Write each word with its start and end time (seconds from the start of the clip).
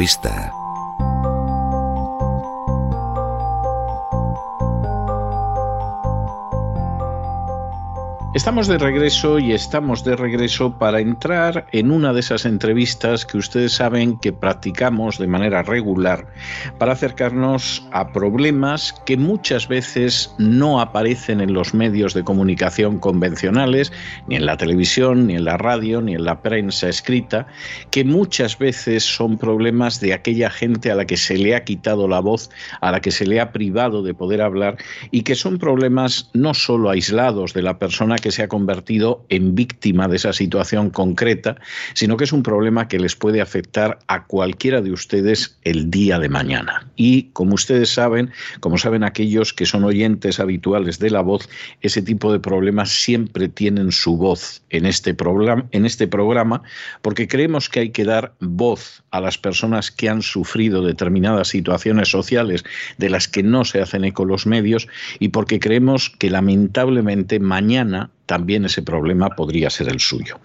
La 0.00 0.59
Estamos 8.32 8.68
de 8.68 8.78
regreso 8.78 9.40
y 9.40 9.50
estamos 9.50 10.04
de 10.04 10.14
regreso 10.14 10.78
para 10.78 11.00
entrar 11.00 11.66
en 11.72 11.90
una 11.90 12.12
de 12.12 12.20
esas 12.20 12.44
entrevistas 12.44 13.26
que 13.26 13.36
ustedes 13.36 13.72
saben 13.72 14.20
que 14.20 14.32
practicamos 14.32 15.18
de 15.18 15.26
manera 15.26 15.64
regular 15.64 16.28
para 16.78 16.92
acercarnos 16.92 17.84
a 17.90 18.12
problemas 18.12 18.94
que 19.04 19.16
muchas 19.16 19.66
veces 19.66 20.32
no 20.38 20.80
aparecen 20.80 21.40
en 21.40 21.52
los 21.52 21.74
medios 21.74 22.14
de 22.14 22.22
comunicación 22.22 23.00
convencionales, 23.00 23.92
ni 24.28 24.36
en 24.36 24.46
la 24.46 24.56
televisión, 24.56 25.26
ni 25.26 25.34
en 25.34 25.44
la 25.44 25.56
radio, 25.56 26.00
ni 26.00 26.14
en 26.14 26.24
la 26.24 26.40
prensa 26.40 26.88
escrita, 26.88 27.48
que 27.90 28.04
muchas 28.04 28.56
veces 28.58 29.02
son 29.02 29.38
problemas 29.38 29.98
de 29.98 30.14
aquella 30.14 30.50
gente 30.50 30.92
a 30.92 30.94
la 30.94 31.04
que 31.04 31.16
se 31.16 31.36
le 31.36 31.56
ha 31.56 31.64
quitado 31.64 32.06
la 32.06 32.20
voz, 32.20 32.48
a 32.80 32.92
la 32.92 33.00
que 33.00 33.10
se 33.10 33.26
le 33.26 33.40
ha 33.40 33.50
privado 33.50 34.04
de 34.04 34.14
poder 34.14 34.40
hablar 34.40 34.76
y 35.10 35.22
que 35.22 35.34
son 35.34 35.58
problemas 35.58 36.30
no 36.32 36.54
solo 36.54 36.90
aislados 36.90 37.54
de 37.54 37.62
la 37.62 37.76
persona 37.76 38.19
que 38.20 38.32
se 38.32 38.42
ha 38.42 38.48
convertido 38.48 39.24
en 39.28 39.54
víctima 39.54 40.08
de 40.08 40.16
esa 40.16 40.32
situación 40.32 40.90
concreta, 40.90 41.56
sino 41.94 42.16
que 42.16 42.24
es 42.24 42.32
un 42.32 42.42
problema 42.42 42.88
que 42.88 42.98
les 42.98 43.16
puede 43.16 43.40
afectar 43.40 43.98
a 44.06 44.24
cualquiera 44.26 44.80
de 44.80 44.92
ustedes 44.92 45.58
el 45.62 45.90
día 45.90 46.18
de 46.18 46.28
mañana. 46.28 46.86
Y 46.96 47.24
como 47.32 47.54
ustedes 47.54 47.90
saben, 47.90 48.30
como 48.60 48.78
saben 48.78 49.04
aquellos 49.04 49.52
que 49.52 49.66
son 49.66 49.84
oyentes 49.84 50.40
habituales 50.40 50.98
de 50.98 51.10
la 51.10 51.20
voz, 51.20 51.48
ese 51.80 52.02
tipo 52.02 52.32
de 52.32 52.40
problemas 52.40 52.90
siempre 52.90 53.48
tienen 53.48 53.92
su 53.92 54.16
voz 54.16 54.62
en 54.70 54.86
este 54.86 55.14
programa, 55.14 55.66
en 55.72 55.86
este 55.86 56.06
programa 56.06 56.62
porque 57.02 57.28
creemos 57.28 57.68
que 57.68 57.80
hay 57.80 57.90
que 57.90 58.04
dar 58.04 58.34
voz 58.40 59.02
a 59.10 59.20
las 59.20 59.38
personas 59.38 59.90
que 59.90 60.08
han 60.08 60.22
sufrido 60.22 60.82
determinadas 60.82 61.48
situaciones 61.48 62.08
sociales 62.08 62.64
de 62.98 63.10
las 63.10 63.28
que 63.28 63.42
no 63.42 63.64
se 63.64 63.80
hacen 63.80 64.04
eco 64.04 64.24
los 64.24 64.46
medios 64.46 64.88
y 65.18 65.28
porque 65.28 65.60
creemos 65.60 66.10
que 66.10 66.30
lamentablemente 66.30 67.40
mañana 67.40 68.09
también 68.26 68.64
ese 68.64 68.82
problema 68.82 69.30
podría 69.30 69.70
ser 69.70 69.88
el 69.88 69.98
suyo. 69.98 70.38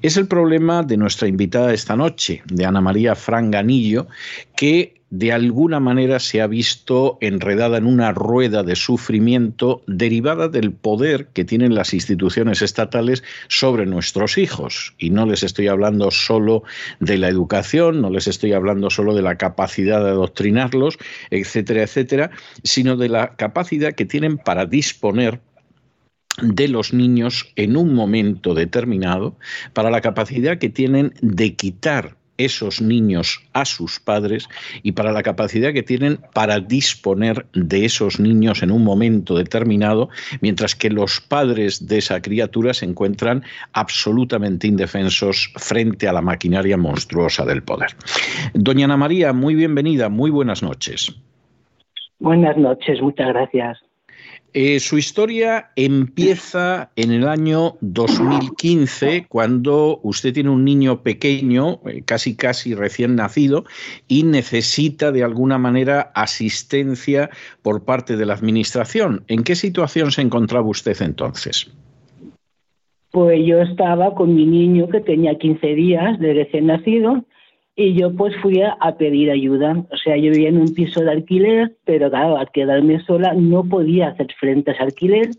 Es 0.00 0.16
el 0.16 0.26
problema 0.26 0.82
de 0.82 0.96
nuestra 0.96 1.28
invitada 1.28 1.74
esta 1.74 1.94
noche, 1.94 2.42
de 2.46 2.64
Ana 2.64 2.80
María 2.80 3.14
Franganillo, 3.14 4.06
que 4.56 4.96
de 5.10 5.32
alguna 5.32 5.78
manera 5.78 6.18
se 6.18 6.40
ha 6.40 6.46
visto 6.46 7.18
enredada 7.20 7.78
en 7.78 7.86
una 7.86 8.12
rueda 8.12 8.62
de 8.62 8.74
sufrimiento 8.74 9.82
derivada 9.86 10.48
del 10.48 10.72
poder 10.72 11.28
que 11.28 11.44
tienen 11.44 11.74
las 11.74 11.94
instituciones 11.94 12.60
estatales 12.60 13.22
sobre 13.48 13.86
nuestros 13.86 14.36
hijos. 14.36 14.94
Y 14.98 15.10
no 15.10 15.26
les 15.26 15.42
estoy 15.42 15.68
hablando 15.68 16.10
solo 16.10 16.64
de 16.98 17.18
la 17.18 17.28
educación, 17.28 18.00
no 18.00 18.10
les 18.10 18.26
estoy 18.26 18.52
hablando 18.52 18.90
solo 18.90 19.14
de 19.14 19.22
la 19.22 19.36
capacidad 19.36 20.02
de 20.02 20.10
adoctrinarlos, 20.10 20.98
etcétera, 21.30 21.82
etcétera, 21.82 22.30
sino 22.64 22.96
de 22.96 23.08
la 23.08 23.36
capacidad 23.36 23.92
que 23.92 24.06
tienen 24.06 24.38
para 24.38 24.66
disponer 24.66 25.40
de 26.42 26.68
los 26.68 26.92
niños 26.92 27.52
en 27.56 27.76
un 27.76 27.94
momento 27.94 28.54
determinado 28.54 29.36
para 29.72 29.90
la 29.90 30.00
capacidad 30.00 30.58
que 30.58 30.68
tienen 30.68 31.14
de 31.20 31.54
quitar 31.54 32.16
esos 32.38 32.80
niños 32.80 33.40
a 33.52 33.64
sus 33.64 34.00
padres 34.00 34.48
y 34.82 34.92
para 34.92 35.12
la 35.12 35.22
capacidad 35.22 35.72
que 35.72 35.82
tienen 35.82 36.18
para 36.34 36.60
disponer 36.60 37.46
de 37.54 37.84
esos 37.84 38.20
niños 38.20 38.62
en 38.62 38.70
un 38.70 38.84
momento 38.84 39.36
determinado, 39.36 40.08
mientras 40.40 40.74
que 40.74 40.90
los 40.90 41.20
padres 41.20 41.86
de 41.86 41.98
esa 41.98 42.20
criatura 42.20 42.74
se 42.74 42.84
encuentran 42.84 43.42
absolutamente 43.72 44.66
indefensos 44.66 45.52
frente 45.56 46.08
a 46.08 46.12
la 46.12 46.22
maquinaria 46.22 46.76
monstruosa 46.76 47.44
del 47.44 47.62
poder. 47.62 47.90
Doña 48.54 48.84
Ana 48.84 48.96
María, 48.96 49.32
muy 49.32 49.54
bienvenida, 49.54 50.08
muy 50.08 50.30
buenas 50.30 50.62
noches. 50.62 51.14
Buenas 52.18 52.56
noches, 52.56 53.00
muchas 53.02 53.28
gracias. 53.28 53.85
Eh, 54.52 54.80
su 54.80 54.96
historia 54.96 55.70
empieza 55.76 56.90
en 56.96 57.12
el 57.12 57.28
año 57.28 57.76
2015, 57.82 59.26
cuando 59.28 60.00
usted 60.02 60.32
tiene 60.32 60.50
un 60.50 60.64
niño 60.64 61.02
pequeño, 61.02 61.80
eh, 61.86 62.02
casi 62.04 62.36
casi 62.36 62.74
recién 62.74 63.16
nacido, 63.16 63.64
y 64.08 64.22
necesita 64.22 65.12
de 65.12 65.24
alguna 65.24 65.58
manera 65.58 66.10
asistencia 66.14 67.28
por 67.62 67.84
parte 67.84 68.16
de 68.16 68.24
la 68.24 68.34
Administración. 68.34 69.24
¿En 69.28 69.44
qué 69.44 69.54
situación 69.54 70.10
se 70.10 70.22
encontraba 70.22 70.66
usted 70.66 70.96
entonces? 71.02 71.70
Pues 73.10 73.46
yo 73.46 73.60
estaba 73.60 74.14
con 74.14 74.34
mi 74.34 74.46
niño 74.46 74.88
que 74.88 75.00
tenía 75.00 75.36
15 75.36 75.66
días 75.74 76.18
de 76.18 76.34
recién 76.34 76.66
nacido 76.66 77.24
y 77.76 77.92
yo 77.92 78.10
pues 78.16 78.34
fui 78.40 78.62
a, 78.62 78.78
pedir 78.96 79.30
ayuda. 79.30 79.84
O 79.92 79.96
sea, 79.98 80.16
yo 80.16 80.30
vivía 80.30 80.48
en 80.48 80.58
un 80.58 80.72
piso 80.74 81.02
de 81.02 81.10
alquiler, 81.10 81.76
pero 81.84 82.08
claro, 82.08 82.38
al 82.38 82.50
quedarme 82.50 83.00
sola 83.04 83.34
no 83.34 83.64
podía 83.64 84.08
hacer 84.08 84.28
frente 84.40 84.70
a 84.70 84.74
ese 84.74 84.82
alquiler 84.82 85.30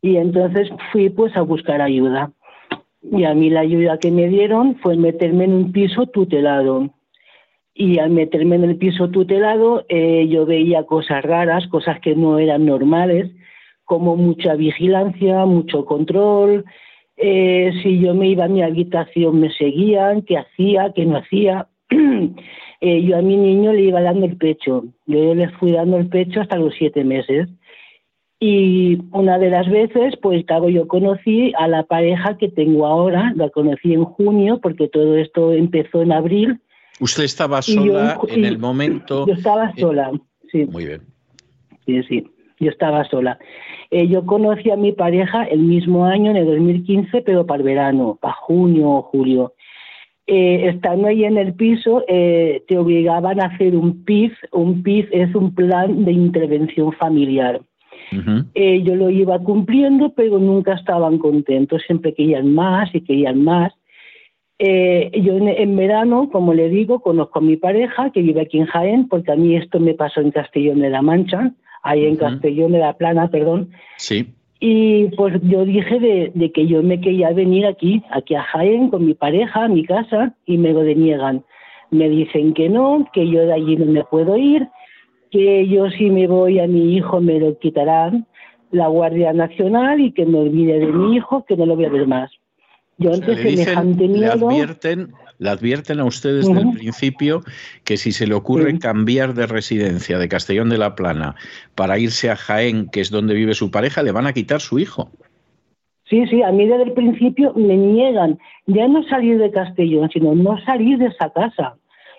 y 0.00 0.16
entonces 0.16 0.68
fui 0.92 1.10
pues 1.10 1.36
a 1.36 1.42
buscar 1.42 1.82
ayuda. 1.82 2.30
Y 3.02 3.24
a 3.24 3.34
mí 3.34 3.50
la 3.50 3.60
ayuda 3.60 3.98
que 3.98 4.12
me 4.12 4.28
dieron 4.28 4.76
fue 4.76 4.96
meterme 4.96 5.44
en 5.44 5.52
un 5.52 5.72
piso 5.72 6.06
tutelado. 6.06 6.90
Y 7.74 7.98
al 7.98 8.10
meterme 8.10 8.54
en 8.54 8.64
el 8.64 8.76
piso 8.76 9.10
tutelado 9.10 9.84
eh, 9.88 10.28
yo 10.28 10.46
veía 10.46 10.84
cosas 10.84 11.24
raras, 11.24 11.66
cosas 11.66 11.98
que 11.98 12.14
no 12.14 12.38
eran 12.38 12.66
normales, 12.66 13.32
como 13.84 14.14
mucha 14.14 14.54
vigilancia, 14.54 15.44
mucho 15.44 15.84
control, 15.84 16.64
eh, 17.16 17.72
si 17.82 18.00
yo 18.00 18.14
me 18.14 18.28
iba 18.28 18.44
a 18.44 18.48
mi 18.48 18.62
habitación 18.62 19.40
me 19.40 19.52
seguían, 19.52 20.22
qué 20.22 20.38
hacía, 20.38 20.92
qué 20.94 21.06
no 21.06 21.18
hacía. 21.18 21.68
Eh, 22.80 23.02
yo 23.02 23.16
a 23.16 23.22
mi 23.22 23.38
niño 23.38 23.72
le 23.72 23.80
iba 23.80 24.02
dando 24.02 24.26
el 24.26 24.36
pecho, 24.36 24.84
yo 25.06 25.34
le 25.34 25.48
fui 25.52 25.72
dando 25.72 25.96
el 25.96 26.06
pecho 26.08 26.42
hasta 26.42 26.56
los 26.56 26.74
siete 26.74 27.02
meses. 27.02 27.48
Y 28.38 28.98
una 29.10 29.38
de 29.38 29.48
las 29.48 29.70
veces, 29.70 30.16
pues 30.20 30.44
claro, 30.44 30.68
yo 30.68 30.86
conocí 30.86 31.54
a 31.56 31.66
la 31.66 31.84
pareja 31.84 32.36
que 32.36 32.48
tengo 32.48 32.84
ahora, 32.86 33.32
la 33.36 33.48
conocí 33.48 33.94
en 33.94 34.04
junio, 34.04 34.60
porque 34.60 34.88
todo 34.88 35.16
esto 35.16 35.54
empezó 35.54 36.02
en 36.02 36.12
abril. 36.12 36.60
¿Usted 37.00 37.24
estaba 37.24 37.62
sola 37.62 38.18
en 38.28 38.44
el 38.44 38.58
momento? 38.58 39.26
Yo 39.26 39.32
estaba 39.32 39.72
sola, 39.76 40.10
sí. 40.52 40.66
Muy 40.66 40.84
bien. 40.84 41.00
Sí, 41.86 42.02
sí, 42.02 42.26
yo 42.64 42.70
estaba 42.70 43.04
sola. 43.04 43.38
Eh, 43.90 44.08
yo 44.08 44.26
conocí 44.26 44.70
a 44.70 44.76
mi 44.76 44.92
pareja 44.92 45.44
el 45.44 45.60
mismo 45.60 46.04
año, 46.04 46.30
en 46.32 46.36
el 46.38 46.46
2015, 46.46 47.22
pero 47.22 47.46
para 47.46 47.58
el 47.58 47.64
verano, 47.64 48.18
para 48.20 48.34
junio 48.34 48.90
o 48.90 49.02
julio. 49.02 49.52
Eh, 50.26 50.70
estando 50.70 51.06
ahí 51.06 51.24
en 51.24 51.36
el 51.36 51.54
piso, 51.54 52.02
eh, 52.08 52.64
te 52.66 52.78
obligaban 52.78 53.40
a 53.40 53.46
hacer 53.46 53.76
un 53.76 54.04
PIF. 54.04 54.32
Un 54.52 54.82
PIF 54.82 55.08
es 55.12 55.34
un 55.34 55.54
plan 55.54 56.04
de 56.04 56.12
intervención 56.12 56.92
familiar. 56.92 57.60
yo 58.10 58.94
lo 58.96 59.10
iba 59.10 59.38
cumpliendo, 59.40 60.12
pero 60.14 60.38
nunca 60.38 60.74
estaban 60.74 61.18
contentos, 61.18 61.82
siempre 61.86 62.14
querían 62.14 62.52
más 62.52 62.94
y 62.94 63.00
querían 63.00 63.42
más. 63.42 63.72
yo 64.58 65.36
en, 65.36 65.76
verano, 65.76 66.30
como 66.30 66.54
le 66.54 66.68
digo, 66.68 67.00
conozco 67.00 67.38
a 67.38 67.42
mi 67.42 67.56
pareja 67.56 68.10
que 68.10 68.22
vive 68.22 68.42
aquí 68.42 68.58
en 68.58 68.66
Jaén, 68.66 69.08
porque 69.08 69.32
a 69.32 69.36
mí 69.36 69.56
esto 69.56 69.78
me 69.80 69.94
pasó 69.94 70.20
en 70.20 70.30
Castellón 70.30 70.80
de 70.80 70.90
la 70.90 71.02
Mancha 71.02 71.54
ahí 71.84 72.06
en 72.06 72.16
Castellón 72.16 72.72
de 72.72 72.78
la 72.78 72.94
Plana, 72.94 73.28
perdón. 73.28 73.70
Sí. 73.98 74.34
Y 74.58 75.08
pues 75.16 75.34
yo 75.42 75.64
dije 75.64 76.00
de, 76.00 76.52
que 76.52 76.66
yo 76.66 76.82
me 76.82 77.00
quería 77.00 77.30
venir 77.32 77.66
aquí, 77.66 78.02
aquí 78.10 78.34
a 78.34 78.42
Jaén, 78.42 78.88
con 78.88 79.06
mi 79.06 79.14
pareja, 79.14 79.64
a 79.64 79.68
mi 79.68 79.84
casa, 79.84 80.34
y 80.46 80.56
me 80.56 80.72
lo 80.72 80.80
deniegan. 80.80 81.44
Me 81.90 82.08
dicen 82.08 82.54
que 82.54 82.68
no, 82.68 83.06
que 83.12 83.28
yo 83.28 83.46
de 83.46 83.52
allí 83.52 83.76
no 83.76 83.86
me 83.86 84.02
puedo 84.04 84.36
ir, 84.36 84.66
que 85.30 85.68
yo 85.68 85.90
si 85.90 86.10
me 86.10 86.26
voy 86.26 86.58
a 86.58 86.66
mi 86.66 86.96
hijo 86.96 87.20
me 87.20 87.38
lo 87.38 87.58
quitarán 87.58 88.26
la 88.70 88.88
Guardia 88.88 89.32
Nacional 89.32 90.00
y 90.00 90.12
que 90.12 90.24
me 90.24 90.38
olvide 90.38 90.80
de 90.80 90.86
mi 90.86 91.16
hijo, 91.16 91.44
que 91.44 91.56
no 91.56 91.66
lo 91.66 91.76
voy 91.76 91.84
a 91.84 91.90
ver 91.90 92.06
más. 92.06 92.30
Yo 92.98 93.12
antes 93.12 93.38
semejante 93.38 94.08
miedo... 94.08 94.20
Le 94.20 94.28
advierten 94.28 95.12
le 95.38 95.50
advierten 95.50 96.00
a 96.00 96.04
ustedes 96.04 96.46
desde 96.46 96.60
el 96.60 96.70
principio 96.72 97.42
que 97.84 97.96
si 97.96 98.12
se 98.12 98.26
le 98.26 98.34
ocurre 98.34 98.78
cambiar 98.78 99.34
de 99.34 99.46
residencia 99.46 100.18
de 100.18 100.28
Castellón 100.28 100.68
de 100.68 100.78
la 100.78 100.94
Plana 100.94 101.34
para 101.74 101.98
irse 101.98 102.30
a 102.30 102.36
Jaén, 102.36 102.88
que 102.88 103.00
es 103.00 103.10
donde 103.10 103.34
vive 103.34 103.54
su 103.54 103.70
pareja, 103.70 104.02
le 104.02 104.12
van 104.12 104.26
a 104.26 104.32
quitar 104.32 104.60
su 104.60 104.78
hijo. 104.78 105.10
Sí, 106.08 106.26
sí, 106.28 106.42
a 106.42 106.52
mí 106.52 106.66
desde 106.66 106.84
el 106.84 106.92
principio 106.92 107.52
me 107.54 107.76
niegan 107.76 108.38
ya 108.66 108.86
no 108.86 109.02
salir 109.04 109.38
de 109.38 109.50
Castellón, 109.50 110.10
sino 110.12 110.34
no 110.34 110.58
salir 110.64 110.98
de 110.98 111.06
esa 111.06 111.30
casa. 111.30 111.76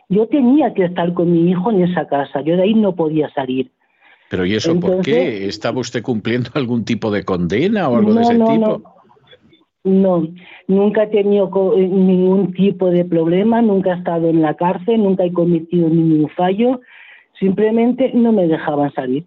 Yo 0.09 0.27
tenía 0.27 0.73
que 0.73 0.85
estar 0.85 1.13
con 1.13 1.31
mi 1.31 1.49
hijo 1.49 1.71
en 1.71 1.83
esa 1.83 2.07
casa, 2.07 2.41
yo 2.41 2.57
de 2.57 2.63
ahí 2.63 2.73
no 2.73 2.95
podía 2.95 3.31
salir. 3.33 3.71
Pero 4.29 4.45
¿y 4.45 4.55
eso 4.55 4.79
por 4.79 5.01
qué? 5.01 5.47
¿Estaba 5.47 5.79
usted 5.79 6.01
cumpliendo 6.01 6.49
algún 6.55 6.83
tipo 6.83 7.11
de 7.11 7.23
condena 7.23 7.87
o 7.87 7.95
algo 7.95 8.13
de 8.15 8.21
ese 8.21 8.33
tipo? 8.33 8.57
No, 8.57 8.94
nunca 9.85 11.03
he 11.03 11.07
tenido 11.07 11.49
eh, 11.77 11.87
ningún 11.87 12.53
tipo 12.53 12.89
de 12.89 13.05
problema, 13.05 13.61
nunca 13.61 13.93
he 13.93 13.97
estado 13.97 14.29
en 14.29 14.41
la 14.41 14.55
cárcel, 14.55 15.03
nunca 15.03 15.23
he 15.23 15.31
cometido 15.31 15.87
ningún 15.89 16.29
fallo, 16.29 16.81
simplemente 17.39 18.11
no 18.13 18.31
me 18.31 18.47
dejaban 18.47 18.91
salir. 18.93 19.25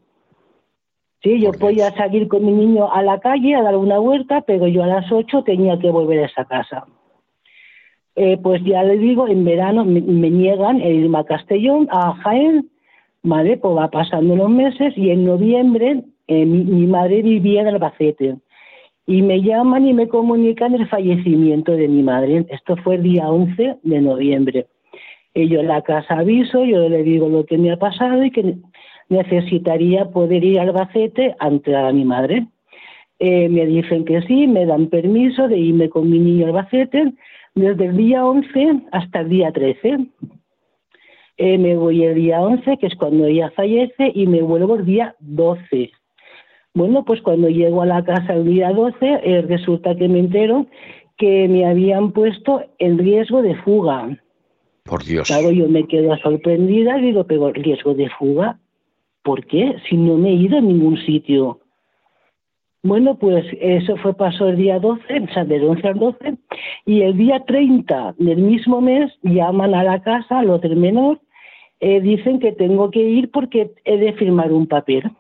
Sí, 1.23 1.41
yo 1.41 1.53
podía 1.53 1.91
salir 1.93 2.29
con 2.29 2.45
mi 2.45 2.53
niño 2.53 2.93
a 2.93 3.03
la 3.03 3.19
calle 3.19 3.55
a 3.55 3.63
dar 3.63 3.77
una 3.77 3.99
vuelta, 3.99 4.43
pero 4.43 4.69
yo 4.69 4.85
a 4.85 4.87
las 4.87 5.11
ocho 5.11 5.43
tenía 5.43 5.79
que 5.79 5.91
volver 5.91 6.21
a 6.21 6.27
esa 6.27 6.45
casa. 6.45 6.87
Eh, 8.15 8.37
pues 8.37 8.63
ya 8.65 8.83
le 8.83 8.99
digo, 8.99 9.29
en 9.29 9.45
verano 9.45 9.85
me, 9.85 10.01
niegan 10.01 10.81
el 10.81 11.05
irme 11.05 11.19
a 11.19 11.25
Castellón, 11.25 11.89
a 11.91 12.15
Jaén, 12.15 12.69
¿vale? 13.23 13.57
Pues 13.57 13.77
va 13.77 13.89
pasando 13.91 14.35
los 14.37 14.51
meses 14.51 14.97
y 14.97 15.11
en 15.11 15.25
noviembre 15.25 16.03
eh, 16.27 16.45
mi, 16.47 16.65
mi 16.65 16.87
madre 16.87 17.23
vivía 17.23 17.63
en 17.63 17.69
Albacete 17.69 18.37
y 19.09 19.23
me 19.23 19.41
llaman 19.41 19.89
y 19.89 19.95
me 19.95 20.07
comunican 20.07 20.75
el 20.75 20.87
fallecimiento 20.87 21.73
de 21.73 21.89
mi 21.89 22.03
madre. 22.03 22.45
Esto 22.51 22.77
fue 22.77 22.97
el 22.97 23.05
día 23.05 23.31
11 23.31 23.79
de 23.83 24.01
noviembre. 24.03 24.67
Y 25.33 25.49
yo 25.49 25.61
en 25.61 25.69
la 25.69 25.81
casa 25.81 26.19
aviso, 26.19 26.63
yo 26.67 26.87
le 26.91 27.03
digo 27.03 27.27
lo 27.31 27.47
que 27.47 27.57
me 27.57 27.73
ha 27.73 27.79
pasado 27.79 28.23
y 28.23 28.31
que 28.31 28.57
necesitaría 29.09 30.11
poder 30.11 30.45
ir 30.45 30.61
al 30.61 30.69
Albacete 30.69 31.35
ante 31.39 31.75
a 31.75 31.91
mi 31.91 32.05
madre. 32.05 32.49
Eh, 33.19 33.49
me 33.49 33.65
dicen 33.65 34.05
que 34.05 34.21
sí, 34.21 34.47
me 34.47 34.67
dan 34.67 34.89
permiso 34.89 35.49
de 35.49 35.57
irme 35.57 35.89
con 35.89 36.11
mi 36.11 36.19
niño 36.19 36.45
al 36.45 36.51
Albacete 36.51 37.15
desde 37.55 37.87
el 37.87 37.97
día 37.97 38.27
11 38.27 38.83
hasta 38.93 39.21
el 39.21 39.31
día 39.31 39.51
13. 39.53 40.07
Eh, 41.39 41.57
me 41.57 41.77
voy 41.77 42.05
el 42.05 42.15
día 42.15 42.43
11, 42.43 42.77
que 42.77 42.89
es 42.89 42.95
cuando 42.95 43.25
ella 43.25 43.51
fallece, 43.57 44.13
y 44.15 44.27
me 44.27 44.43
vuelvo 44.43 44.77
el 44.77 44.85
día 44.85 45.17
12. 45.21 45.93
Bueno, 46.75 47.05
pues 47.05 47.21
cuando 47.23 47.49
llego 47.49 47.83
a 47.83 47.87
la 47.87 48.05
casa 48.05 48.35
el 48.35 48.45
día 48.45 48.73
12, 48.73 48.97
eh, 49.01 49.43
resulta 49.43 49.97
que 49.97 50.09
me 50.09 50.21
entero 50.21 50.67
que 51.17 51.49
me 51.49 51.67
habían 51.67 52.13
puesto 52.13 52.63
en 52.79 52.99
riesgo 52.99 53.43
de 53.43 53.57
fuga. 53.57 54.17
Por 54.85 55.05
Dios. 55.05 55.27
Claro, 55.27 55.51
yo 55.51 55.69
me 55.69 55.87
quedo 55.87 56.17
sorprendida 56.19 56.99
y 56.99 57.03
digo, 57.03 57.25
pero 57.25 57.53
riesgo 57.53 57.95
de 57.95 58.09
fuga, 58.11 58.59
¿por 59.23 59.45
qué? 59.47 59.77
Si 59.89 59.97
no 59.97 60.17
me 60.17 60.31
he 60.31 60.35
ido 60.35 60.59
a 60.59 60.61
ningún 60.61 60.97
sitio. 61.05 61.61
Bueno, 62.85 63.19
pues 63.19 63.45
eso 63.61 63.97
fue 63.97 64.15
pasó 64.15 64.49
el 64.49 64.57
día 64.57 64.79
12, 64.79 65.03
o 65.29 65.33
sea, 65.35 65.45
del 65.45 65.65
11 65.65 65.89
al 65.89 65.99
12, 65.99 66.39
y 66.87 67.03
el 67.03 67.17
día 67.17 67.45
30 67.45 68.15
del 68.19 68.39
mismo 68.39 68.81
mes 68.81 69.13
llaman 69.23 69.75
a 69.75 69.83
la 69.83 70.01
casa, 70.01 70.43
los 70.43 70.61
del 70.61 70.77
menor, 70.77 71.21
eh, 71.81 72.01
dicen 72.01 72.39
que 72.39 72.53
tengo 72.53 72.91
que 72.91 73.03
ir 73.03 73.31
porque 73.33 73.73
he 73.85 73.99
de 73.99 74.13
firmar 74.13 74.53
un 74.53 74.69
papel. 74.69 75.11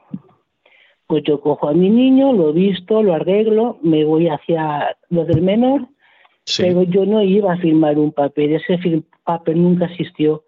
Pues 1.09 1.25
yo 1.25 1.41
cojo 1.41 1.69
a 1.69 1.73
mi 1.73 1.89
niño, 1.89 2.33
lo 2.35 2.53
visto, 2.53 3.03
lo 3.03 3.15
arreglo, 3.15 3.79
me 3.83 4.05
voy 4.05 4.29
hacia 4.29 4.97
lo 5.09 5.25
del 5.25 5.43
menor, 5.43 5.89
pero 6.59 6.83
yo 6.83 7.07
no 7.07 7.23
iba 7.23 7.55
a 7.55 7.57
firmar 7.57 7.99
un 7.99 8.13
papel, 8.13 8.53
ese 8.53 9.03
papel 9.25 9.63
nunca 9.63 9.87
existió. 9.87 10.45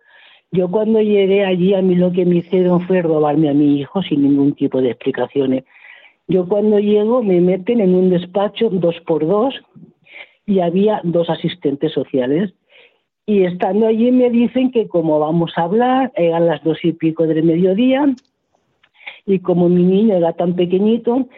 Yo 0.53 0.71
cuando 0.71 1.01
llegué 1.01 1.47
allí, 1.47 1.75
a 1.75 1.81
mí 1.81 1.95
lo 1.95 2.13
que 2.13 2.27
me 2.27 2.37
hicieron 2.37 2.87
fue 2.87 3.01
robarme 3.01 3.49
a 3.49 3.55
mi 3.55 3.81
hijo 3.81 4.03
sin 4.03 4.23
ningún 4.23 4.55
tipo 4.55 4.83
de 4.83 4.91
explicaciones. 4.91 5.65
Yo 6.29 6.47
cuando 6.47 6.79
llego 6.79 7.23
me 7.23 7.41
meten 7.41 7.81
en 7.81 7.95
un 7.95 8.11
despacho 8.11 8.69
dos 8.71 8.97
por 9.07 9.27
dos 9.27 9.55
y 10.45 10.61
había 10.61 11.01
dos 11.05 11.31
asistentes 11.31 11.93
sociales. 11.93 12.53
Y 13.25 13.45
estando 13.45 13.87
allí 13.87 14.13
me 14.13 14.29
dicen 14.29 14.73
que 14.73 14.89
como 14.89 15.21
vamos 15.21 15.53
a 15.57 15.63
hablar, 15.63 16.13
eran 16.17 16.47
las 16.47 16.63
dos 16.65 16.85
y 16.85 16.93
pico 16.93 17.27
del 17.27 17.45
mediodía, 17.45 18.15
y 19.33 19.41
como 19.41 19.69
mi 19.69 19.83
niño 19.83 20.15
era 20.15 20.33
tan 20.33 20.55
pequeñito, 20.55 21.29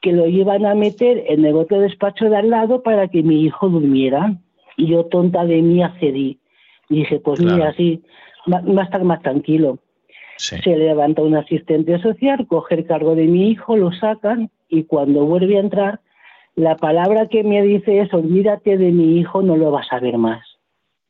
que 0.00 0.12
lo 0.12 0.26
iban 0.26 0.64
a 0.64 0.74
meter 0.74 1.24
en 1.28 1.44
el 1.44 1.56
otro 1.56 1.80
despacho 1.80 2.26
de 2.26 2.36
al 2.36 2.50
lado 2.50 2.82
para 2.82 3.08
que 3.08 3.22
mi 3.22 3.42
hijo 3.42 3.68
durmiera. 3.68 4.36
Y 4.76 4.86
yo, 4.86 5.06
tonta 5.06 5.44
de 5.44 5.60
mí, 5.60 5.82
accedí. 5.82 6.38
Y 6.88 7.00
dije, 7.00 7.18
pues 7.18 7.40
mira, 7.40 7.74
sí, 7.74 8.02
va, 8.50 8.62
a 8.80 8.84
estar 8.84 9.02
más 9.04 9.22
tranquilo. 9.22 9.78
Se 10.36 10.76
levanta 10.76 11.22
un 11.22 11.34
asistente 11.34 12.00
social, 12.00 12.46
coge 12.46 12.76
el 12.76 12.86
cargo 12.86 13.16
de 13.16 13.24
mi 13.24 13.50
hijo, 13.50 13.76
lo 13.76 13.90
sacan 13.90 14.50
y 14.68 14.84
cuando 14.84 15.24
vuelve 15.24 15.56
a 15.56 15.60
entrar, 15.60 16.00
la 16.54 16.76
palabra 16.76 17.26
que 17.26 17.42
me 17.42 17.62
dice 17.62 18.00
es, 18.00 18.12
olvídate 18.14 18.78
de 18.78 18.92
mi 18.92 19.18
hijo, 19.18 19.42
no 19.42 19.56
lo 19.56 19.70
vas 19.70 19.86
a 19.90 19.98
ver 19.98 20.16
más. 20.16 20.44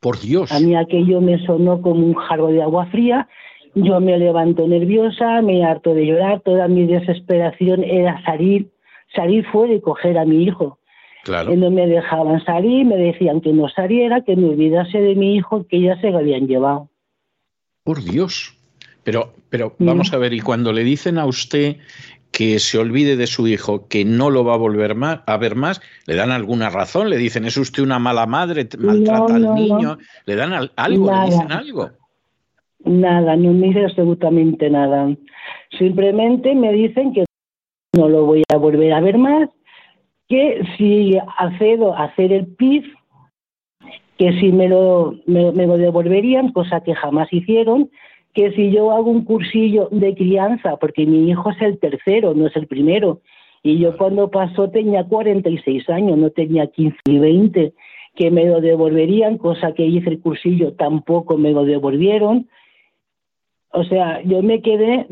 Por 0.00 0.18
Dios. 0.20 0.52
A 0.52 0.60
mí 0.60 0.76
aquello 0.76 1.20
me 1.20 1.44
sonó 1.44 1.82
como 1.82 2.06
un 2.06 2.14
jarro 2.14 2.48
de 2.48 2.62
agua 2.62 2.86
fría. 2.86 3.28
Yo 3.74 4.00
me 4.00 4.18
levanto 4.18 4.66
nerviosa, 4.66 5.42
me 5.42 5.64
harto 5.64 5.94
de 5.94 6.06
llorar, 6.06 6.40
toda 6.40 6.68
mi 6.68 6.86
desesperación 6.86 7.84
era 7.84 8.22
salir, 8.24 8.70
salir 9.14 9.44
fuera 9.46 9.74
y 9.74 9.80
coger 9.80 10.18
a 10.18 10.24
mi 10.24 10.44
hijo. 10.44 10.78
Claro. 11.24 11.54
no 11.56 11.70
me 11.70 11.86
dejaban 11.86 12.42
salir, 12.44 12.86
me 12.86 12.96
decían 12.96 13.42
que 13.42 13.52
no 13.52 13.68
saliera, 13.68 14.22
que 14.22 14.34
me 14.34 14.48
olvidase 14.48 14.98
de 14.98 15.14
mi 15.14 15.36
hijo, 15.36 15.66
que 15.68 15.80
ya 15.80 16.00
se 16.00 16.10
lo 16.10 16.18
habían 16.18 16.46
llevado. 16.46 16.88
Por 17.84 18.02
Dios. 18.02 18.56
Pero, 19.04 19.34
pero 19.50 19.74
vamos 19.78 20.12
a 20.12 20.18
ver, 20.18 20.32
y 20.32 20.40
cuando 20.40 20.72
le 20.72 20.84
dicen 20.84 21.18
a 21.18 21.26
usted 21.26 21.76
que 22.30 22.58
se 22.58 22.78
olvide 22.78 23.16
de 23.16 23.26
su 23.26 23.46
hijo, 23.46 23.88
que 23.88 24.04
no 24.04 24.30
lo 24.30 24.44
va 24.44 24.54
a 24.54 24.58
volver 24.58 24.96
a 25.02 25.36
ver 25.38 25.54
más, 25.54 25.80
le 26.06 26.14
dan 26.14 26.30
alguna 26.30 26.70
razón, 26.70 27.10
le 27.10 27.16
dicen, 27.16 27.44
es 27.44 27.56
usted 27.56 27.82
una 27.82 27.98
mala 27.98 28.26
madre, 28.26 28.68
maltrata 28.78 29.34
al 29.34 29.54
niño, 29.54 29.98
le 30.26 30.36
dan 30.36 30.70
algo, 30.76 31.12
le 31.12 31.30
dicen 31.30 31.52
algo. 31.52 31.90
Nada, 32.84 33.36
no 33.36 33.52
me 33.52 33.68
dice 33.68 33.84
absolutamente 33.84 34.70
nada. 34.70 35.14
Simplemente 35.78 36.54
me 36.54 36.72
dicen 36.72 37.12
que 37.12 37.24
no 37.96 38.08
lo 38.08 38.24
voy 38.24 38.42
a 38.48 38.56
volver 38.56 38.92
a 38.92 39.00
ver 39.00 39.18
más, 39.18 39.48
que 40.28 40.62
si 40.76 41.18
accedo 41.38 41.94
a 41.94 42.04
hacer 42.04 42.32
el 42.32 42.46
PIF, 42.46 42.86
que 44.16 44.32
si 44.40 44.52
me 44.52 44.68
lo, 44.68 45.14
me 45.26 45.66
lo 45.66 45.76
devolverían, 45.76 46.52
cosa 46.52 46.82
que 46.82 46.94
jamás 46.94 47.32
hicieron, 47.32 47.90
que 48.34 48.52
si 48.52 48.70
yo 48.70 48.92
hago 48.92 49.10
un 49.10 49.24
cursillo 49.24 49.88
de 49.90 50.14
crianza, 50.14 50.76
porque 50.76 51.06
mi 51.06 51.28
hijo 51.28 51.50
es 51.50 51.60
el 51.62 51.78
tercero, 51.78 52.34
no 52.34 52.46
es 52.46 52.56
el 52.56 52.66
primero, 52.66 53.20
y 53.62 53.78
yo 53.78 53.96
cuando 53.96 54.30
pasó 54.30 54.70
tenía 54.70 55.04
46 55.04 55.88
años, 55.90 56.18
no 56.18 56.30
tenía 56.30 56.68
15 56.68 56.96
y 57.06 57.18
20, 57.18 57.74
que 58.14 58.30
me 58.30 58.44
lo 58.46 58.60
devolverían, 58.60 59.38
cosa 59.38 59.72
que 59.72 59.86
hice 59.86 60.10
el 60.10 60.20
cursillo, 60.20 60.72
tampoco 60.74 61.36
me 61.36 61.52
lo 61.52 61.64
devolvieron. 61.64 62.48
O 63.72 63.84
sea, 63.84 64.22
yo 64.22 64.42
me 64.42 64.62
quedé, 64.62 65.06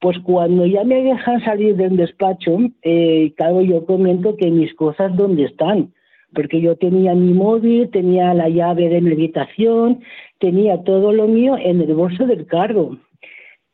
pues 0.00 0.18
cuando 0.20 0.66
ya 0.66 0.84
me 0.84 1.02
dejan 1.02 1.44
salir 1.44 1.76
del 1.76 1.96
despacho, 1.96 2.58
eh, 2.82 3.32
claro, 3.36 3.62
yo 3.62 3.84
comento 3.86 4.36
que 4.36 4.50
mis 4.50 4.74
cosas 4.74 5.16
dónde 5.16 5.44
están, 5.44 5.92
porque 6.34 6.60
yo 6.60 6.76
tenía 6.76 7.14
mi 7.14 7.32
móvil, 7.32 7.90
tenía 7.90 8.34
la 8.34 8.48
llave 8.48 8.88
de 8.88 9.00
mi 9.00 9.12
habitación, 9.12 10.00
tenía 10.38 10.82
todo 10.84 11.12
lo 11.12 11.28
mío 11.28 11.56
en 11.58 11.80
el 11.80 11.94
bolso 11.94 12.26
del 12.26 12.46
cargo. 12.46 12.96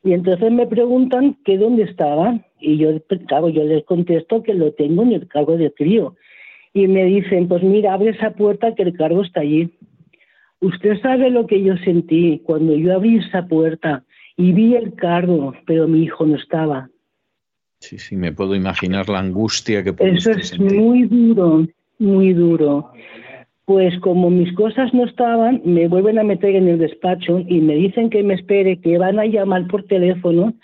Y 0.03 0.13
entonces 0.13 0.53
me 0.53 0.67
preguntan 0.67 1.37
que 1.45 1.59
dónde 1.59 1.83
estaba 1.83 2.39
y 2.61 2.79
yo, 2.79 2.91
claro, 3.27 3.49
yo 3.49 3.65
les 3.65 3.85
contesto 3.85 4.43
que 4.43 4.55
lo 4.55 4.73
tengo 4.73 5.03
en 5.03 5.13
el 5.13 5.29
cargo 5.29 5.57
de 5.57 5.73
crío. 5.73 6.15
Y 6.73 6.87
me 6.87 7.05
dicen, 7.05 7.49
pues 7.49 7.63
mira, 7.63 7.95
abre 7.95 8.11
esa 8.11 8.31
puerta 8.31 8.75
que 8.75 8.83
el 8.83 8.97
cargo 8.97 9.23
está 9.23 9.41
allí. 9.41 9.71
Usted 10.61 11.01
sabe 11.01 11.31
lo 11.31 11.47
que 11.47 11.63
yo 11.63 11.77
sentí 11.79 12.41
cuando 12.45 12.75
yo 12.75 12.95
abrí 12.95 13.19
esa 13.19 13.47
puerta 13.47 14.05
y 14.37 14.53
vi 14.53 14.75
el 14.75 14.95
cargo, 14.95 15.55
pero 15.67 15.89
mi 15.89 16.03
hijo 16.03 16.27
no 16.27 16.37
estaba. 16.37 16.89
Sí, 17.81 17.99
sí, 17.99 18.17
me 18.17 18.33
puedo 18.33 18.55
imaginar 18.55 19.09
la 19.09 19.21
angustia 19.21 19.83
que 19.83 19.93
puede 19.93 20.17
Eso 20.17 20.31
es 20.31 20.59
muy 20.59 21.05
duro, 21.05 21.67
muy 21.99 22.33
duro. 22.33 22.91
Pues 23.65 23.99
como 24.01 24.31
mis 24.31 24.53
cosas 24.55 24.95
no 24.95 25.05
estaban, 25.05 25.61
me 25.65 25.89
vuelven 25.89 26.19
a 26.19 26.23
meter 26.23 26.55
en 26.55 26.69
el 26.69 26.79
despacho 26.79 27.41
y 27.41 27.61
me 27.61 27.75
dicen 27.75 28.11
que 28.11 28.23
me 28.23 28.35
espere, 28.35 28.81
que 28.81 28.97
van 28.97 29.19
a 29.19 29.27
llamar 29.27 29.67
por 29.67 29.85
teléfono 29.85 30.55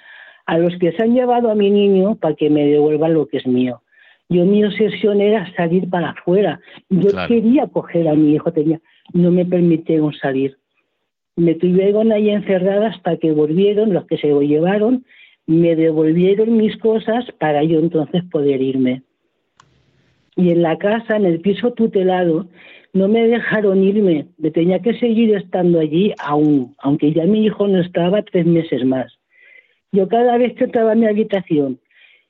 a 0.46 0.58
los 0.58 0.76
que 0.78 0.92
se 0.92 1.02
han 1.02 1.14
llevado 1.14 1.50
a 1.50 1.54
mi 1.54 1.70
niño 1.70 2.16
para 2.16 2.34
que 2.34 2.48
me 2.50 2.66
devuelvan 2.66 3.14
lo 3.14 3.26
que 3.26 3.38
es 3.38 3.46
mío. 3.46 3.82
Yo 4.28 4.44
mi 4.44 4.64
obsesión 4.64 5.20
era 5.20 5.52
salir 5.54 5.90
para 5.90 6.10
afuera. 6.10 6.60
Yo 6.88 7.10
quería 7.28 7.66
coger 7.66 8.08
a 8.08 8.14
mi 8.14 8.34
hijo, 8.34 8.52
tenía, 8.52 8.80
no 9.12 9.30
me 9.30 9.44
permitieron 9.44 10.12
salir. 10.14 10.56
Me 11.36 11.54
tuvieron 11.54 12.12
ahí 12.12 12.30
encerrada 12.30 12.88
hasta 12.88 13.16
que 13.16 13.32
volvieron, 13.32 13.92
los 13.92 14.06
que 14.06 14.18
se 14.18 14.28
lo 14.28 14.42
llevaron, 14.42 15.04
me 15.46 15.74
devolvieron 15.76 16.56
mis 16.56 16.76
cosas 16.76 17.24
para 17.38 17.64
yo 17.64 17.78
entonces 17.78 18.22
poder 18.30 18.60
irme. 18.60 19.02
Y 20.36 20.50
en 20.50 20.62
la 20.62 20.78
casa, 20.78 21.16
en 21.16 21.26
el 21.26 21.40
piso 21.40 21.72
tutelado, 21.72 22.48
no 22.92 23.08
me 23.08 23.26
dejaron 23.26 23.82
irme, 23.82 24.26
me 24.38 24.50
tenía 24.50 24.80
que 24.80 24.98
seguir 24.98 25.34
estando 25.34 25.80
allí 25.80 26.12
aún, 26.18 26.74
aunque 26.78 27.12
ya 27.12 27.24
mi 27.24 27.44
hijo 27.44 27.66
no 27.66 27.80
estaba 27.80 28.22
tres 28.22 28.46
meses 28.46 28.84
más. 28.84 29.18
Yo 29.92 30.08
cada 30.08 30.36
vez 30.38 30.54
que 30.54 30.64
entraba 30.64 30.92
a 30.92 30.94
mi 30.94 31.06
habitación 31.06 31.80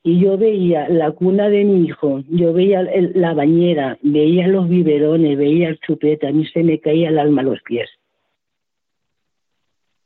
y 0.05 0.21
yo 0.21 0.37
veía 0.37 0.89
la 0.89 1.11
cuna 1.13 1.49
de 1.49 1.65
mi 1.65 1.87
hijo, 1.87 2.23
yo 2.29 2.53
veía 2.53 2.83
la 3.15 3.35
bañera, 3.35 3.99
veía 4.03 4.49
los 4.49 4.69
biberones, 4.69 5.39
veía 5.39 5.69
el 5.69 5.79
chupete, 5.81 6.27
a 6.27 6.33
mí 6.33 6.45
se 6.47 6.63
me 6.63 6.81
caía 6.81 7.09
el 7.09 7.19
alma 7.19 7.43
a 7.43 7.45
los 7.45 7.63
pies. 7.63 7.89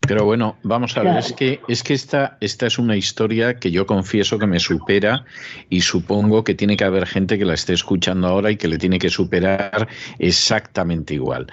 Pero 0.07 0.25
bueno, 0.25 0.57
vamos 0.63 0.97
a 0.97 1.03
ver, 1.03 1.17
es 1.19 1.33
que, 1.33 1.61
es 1.69 1.83
que 1.83 1.95
esta, 1.95 2.37
esta 2.41 2.67
es 2.67 2.79
una 2.79 2.97
historia 2.97 3.57
que 3.57 3.71
yo 3.71 3.87
confieso 3.87 4.39
que 4.39 4.47
me 4.47 4.61
supera 4.61 5.25
y 5.69 5.81
supongo 5.81 6.45
que 6.45 6.55
tiene 6.55 6.77
que 6.77 6.85
haber 6.85 7.07
gente 7.07 7.39
que 7.39 7.45
la 7.45 7.55
esté 7.55 7.73
escuchando 7.73 8.29
ahora 8.29 8.51
y 8.51 8.57
que 8.57 8.69
le 8.69 8.79
tiene 8.79 8.99
que 8.99 9.11
superar 9.11 9.89
exactamente 10.19 11.15
igual. 11.15 11.47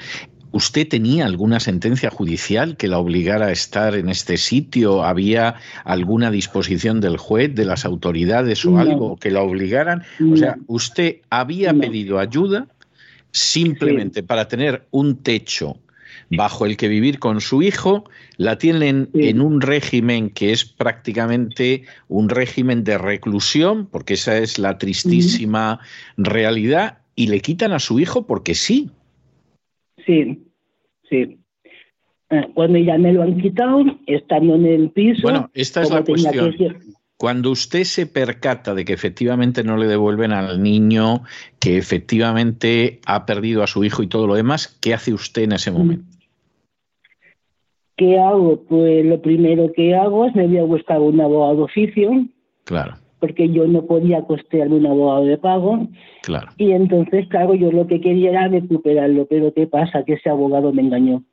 ¿Usted 0.52 0.88
tenía 0.88 1.26
alguna 1.26 1.60
sentencia 1.60 2.12
judicial 2.12 2.78
que 2.78 2.88
la 2.88 3.00
obligara 3.00 3.48
a 3.48 3.52
estar 3.52 3.96
en 3.96 4.08
este 4.08 4.38
sitio? 4.38 5.04
¿Había 5.04 5.56
alguna 5.84 6.30
disposición 6.30 7.02
del 7.02 7.18
juez, 7.18 7.56
de 7.56 7.66
las 7.66 7.86
autoridades 7.86 8.64
o 8.64 8.78
algo 8.78 9.18
que 9.18 9.32
la 9.32 9.42
obligaran? 9.42 10.04
O 10.32 10.38
sea, 10.38 10.58
¿usted 10.68 11.22
había 11.32 11.74
pedido 11.74 12.20
ayuda 12.20 12.68
simplemente 13.32 14.22
para 14.22 14.48
tener 14.48 14.86
un 14.92 15.24
techo 15.24 15.80
bajo 16.36 16.66
el 16.66 16.78
que 16.78 16.88
vivir 16.88 17.20
con 17.20 17.42
su 17.42 17.62
hijo, 17.62 18.06
la 18.38 18.58
tienen 18.58 19.10
en 19.13 19.42
un 19.42 19.62
régimen 19.62 20.30
que 20.30 20.52
es 20.52 20.66
prácticamente 20.66 21.84
un 22.08 22.30
régimen 22.30 22.84
de 22.84 22.98
reclusión, 22.98 23.88
porque 23.88 24.13
esa 24.13 24.38
es 24.38 24.60
la 24.60 24.78
tristísima 24.78 25.80
realidad, 26.18 27.00
y 27.16 27.28
le 27.28 27.40
quitan 27.42 27.72
a 27.72 27.80
su 27.80 28.00
hijo 28.00 28.25
porque 28.25 28.56
sí. 28.56 28.90
Sí, 30.06 30.44
sí. 31.10 31.38
Eh, 32.30 32.50
cuando 32.54 32.80
ya 32.80 32.98
me 32.98 33.13
lo 33.13 33.24
han 33.24 33.40
quitado, 33.40 33.84
estando 34.08 34.56
en 34.56 34.66
el 34.66 34.90
piso. 34.90 35.22
Bueno, 35.22 35.52
esta 35.54 35.84
es 35.84 35.92
la 35.92 36.04
cuestión. 36.04 36.56
Cuando 37.18 37.52
usted 37.52 37.84
se 37.84 38.06
percata 38.06 38.74
de 38.74 38.84
que 38.84 38.94
efectivamente 38.94 39.63
no 39.63 39.78
le 39.78 39.88
devuelven 39.88 40.34
al 40.34 40.62
niño, 40.62 41.24
que 41.60 41.78
efectivamente 41.78 43.00
ha 43.06 43.25
perdido 43.25 43.63
a 43.63 43.68
su 43.68 43.84
hijo 43.84 44.04
y 44.04 44.08
todo 44.08 44.28
lo 44.28 44.36
demás, 44.36 44.78
¿qué 44.82 44.94
hace 44.94 45.13
usted 45.13 45.44
en 45.44 45.54
ese 45.54 45.72
momento? 45.72 46.12
¿Qué 47.96 48.18
hago? 48.18 48.64
Pues 48.68 49.06
lo 49.06 49.22
primero 49.22 49.72
que 49.72 49.96
hago 49.96 50.26
es 50.26 50.36
me 50.36 50.48
voy 50.48 50.58
a 50.58 50.64
buscar 50.64 51.00
un 51.00 51.20
abogado 51.22 51.58
de 51.58 51.62
oficio. 51.64 52.12
Claro. 52.66 52.94
Porque 53.20 53.50
yo 53.50 53.68
no 53.68 53.86
podía 53.86 54.24
costearme 54.24 54.78
un 54.78 54.88
abogado 54.88 55.26
de 55.26 55.38
pago. 55.38 55.88
Claro. 56.24 56.48
Y 56.58 56.72
entonces, 56.72 57.28
claro, 57.28 57.54
yo 57.54 57.72
lo 57.72 57.88
que 57.88 58.02
quería 58.02 58.32
era 58.32 58.48
recuperarlo. 58.48 59.28
Pero 59.30 59.54
¿qué 59.54 59.68
pasa? 59.68 60.04
Que 60.04 60.14
ese 60.14 60.30
abogado 60.30 60.74
me 60.74 60.82
engañó. 60.82 61.24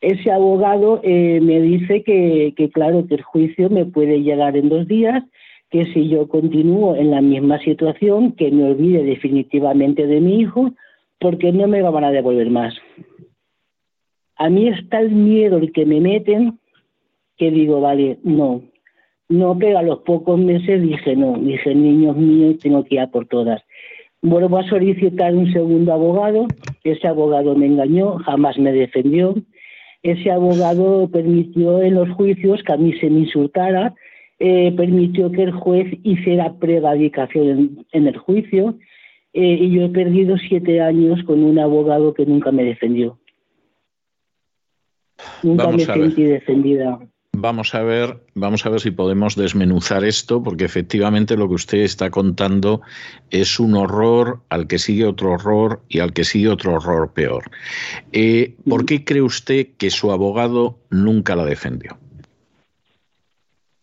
Ese 0.00 0.30
abogado 0.30 1.00
eh, 1.04 1.40
me 1.40 1.60
dice 1.60 2.02
que, 2.02 2.54
que, 2.56 2.70
claro, 2.70 3.06
que 3.06 3.14
el 3.14 3.22
juicio 3.22 3.70
me 3.70 3.86
puede 3.86 4.22
llegar 4.22 4.56
en 4.56 4.68
dos 4.68 4.88
días, 4.88 5.22
que 5.70 5.86
si 5.92 6.08
yo 6.08 6.28
continúo 6.28 6.96
en 6.96 7.12
la 7.12 7.20
misma 7.20 7.58
situación, 7.60 8.32
que 8.32 8.50
me 8.50 8.64
olvide 8.64 9.04
definitivamente 9.04 10.06
de 10.06 10.20
mi 10.20 10.40
hijo, 10.40 10.72
porque 11.20 11.52
no 11.52 11.68
me 11.68 11.82
van 11.82 12.04
a 12.04 12.10
devolver 12.10 12.50
más. 12.50 12.74
A 14.42 14.50
mí 14.50 14.66
está 14.66 14.98
el 14.98 15.12
miedo 15.12 15.58
el 15.58 15.70
que 15.70 15.86
me 15.86 16.00
meten 16.00 16.58
que 17.36 17.52
digo, 17.52 17.80
vale, 17.80 18.18
no. 18.24 18.62
No, 19.28 19.56
pero 19.56 19.78
a 19.78 19.84
los 19.84 20.00
pocos 20.00 20.36
meses 20.36 20.82
dije, 20.82 21.14
no, 21.14 21.38
dije, 21.38 21.72
niños 21.76 22.16
míos, 22.16 22.58
tengo 22.60 22.82
que 22.82 22.96
ir 22.96 23.02
a 23.02 23.06
por 23.06 23.28
todas. 23.28 23.62
Vuelvo 24.20 24.58
a 24.58 24.68
solicitar 24.68 25.32
un 25.32 25.52
segundo 25.52 25.92
abogado, 25.92 26.48
ese 26.82 27.06
abogado 27.06 27.54
me 27.54 27.66
engañó, 27.66 28.18
jamás 28.18 28.58
me 28.58 28.72
defendió. 28.72 29.36
Ese 30.02 30.32
abogado 30.32 31.08
permitió 31.08 31.80
en 31.80 31.94
los 31.94 32.10
juicios 32.10 32.64
que 32.64 32.72
a 32.72 32.76
mí 32.76 32.94
se 32.94 33.10
me 33.10 33.20
insultara, 33.20 33.94
eh, 34.40 34.72
permitió 34.76 35.30
que 35.30 35.44
el 35.44 35.52
juez 35.52 35.86
hiciera 36.02 36.54
prevaricación 36.54 37.86
en, 37.92 38.08
el 38.08 38.16
juicio 38.16 38.74
eh, 39.34 39.56
y 39.60 39.70
yo 39.70 39.84
he 39.84 39.88
perdido 39.90 40.36
siete 40.36 40.80
años 40.80 41.22
con 41.22 41.44
un 41.44 41.60
abogado 41.60 42.12
que 42.12 42.26
nunca 42.26 42.50
me 42.50 42.64
defendió. 42.64 43.21
Nunca 45.42 45.68
me 45.68 45.84
sentí 45.84 46.24
defendida. 46.24 46.98
Vamos 47.34 47.74
a 47.74 47.82
ver, 47.82 48.18
vamos 48.34 48.66
a 48.66 48.68
ver 48.68 48.80
si 48.80 48.90
podemos 48.90 49.36
desmenuzar 49.36 50.04
esto, 50.04 50.42
porque 50.42 50.64
efectivamente 50.64 51.36
lo 51.36 51.48
que 51.48 51.54
usted 51.54 51.78
está 51.78 52.10
contando 52.10 52.82
es 53.30 53.58
un 53.58 53.74
horror 53.74 54.40
al 54.50 54.66
que 54.66 54.78
sigue 54.78 55.06
otro 55.06 55.32
horror 55.32 55.80
y 55.88 56.00
al 56.00 56.12
que 56.12 56.24
sigue 56.24 56.48
otro 56.48 56.74
horror 56.74 57.12
peor. 57.14 57.44
Eh, 58.12 58.54
¿Por 58.68 58.84
qué 58.84 59.02
cree 59.04 59.22
usted 59.22 59.68
que 59.78 59.90
su 59.90 60.12
abogado 60.12 60.78
nunca 60.90 61.34
la 61.34 61.46
defendió? 61.46 61.96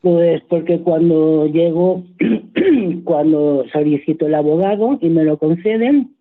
Pues 0.02 0.42
porque 0.48 0.80
cuando 0.80 1.48
llego, 1.48 2.06
cuando 3.04 3.66
solicito 3.74 4.28
el 4.28 4.36
abogado 4.36 5.00
y 5.02 5.10
me 5.10 5.24
lo 5.24 5.38
conceden, 5.38 6.16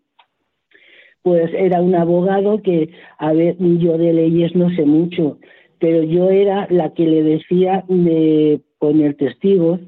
pues 1.28 1.52
era 1.52 1.82
un 1.82 1.94
abogado 1.94 2.62
que, 2.62 2.88
a 3.18 3.34
ver, 3.34 3.56
yo 3.58 3.98
de 3.98 4.14
leyes 4.14 4.56
no 4.56 4.70
sé 4.70 4.86
mucho, 4.86 5.36
pero 5.78 6.02
yo 6.02 6.30
era 6.30 6.66
la 6.70 6.94
que 6.94 7.04
le 7.04 7.22
decía 7.22 7.84
de 7.86 8.62
poner 8.78 9.14
testigos, 9.14 9.78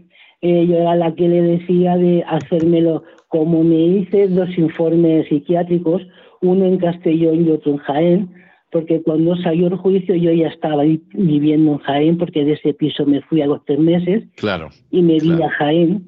eh, 0.42 0.66
yo 0.66 0.76
era 0.76 0.96
la 0.96 1.14
que 1.14 1.28
le 1.28 1.40
decía 1.40 1.96
de 1.96 2.22
hacérmelo, 2.28 3.04
como 3.28 3.64
me 3.64 3.80
hice 3.80 4.28
dos 4.28 4.50
informes 4.58 5.28
psiquiátricos, 5.28 6.02
uno 6.42 6.66
en 6.66 6.76
Castellón 6.76 7.46
y 7.46 7.50
otro 7.52 7.72
en 7.72 7.78
Jaén, 7.78 8.28
porque 8.70 9.00
cuando 9.02 9.34
salió 9.36 9.68
el 9.68 9.76
juicio 9.76 10.14
yo 10.14 10.32
ya 10.32 10.48
estaba 10.48 10.82
viviendo 10.82 11.72
en 11.72 11.78
Jaén, 11.78 12.18
porque 12.18 12.44
de 12.44 12.52
ese 12.52 12.74
piso 12.74 13.06
me 13.06 13.22
fui 13.22 13.40
a 13.40 13.46
los 13.46 13.64
tres 13.64 13.78
meses 13.78 14.24
claro, 14.36 14.68
y 14.90 15.00
me 15.00 15.14
vi 15.14 15.42
a 15.42 15.48
Jaén. 15.48 16.06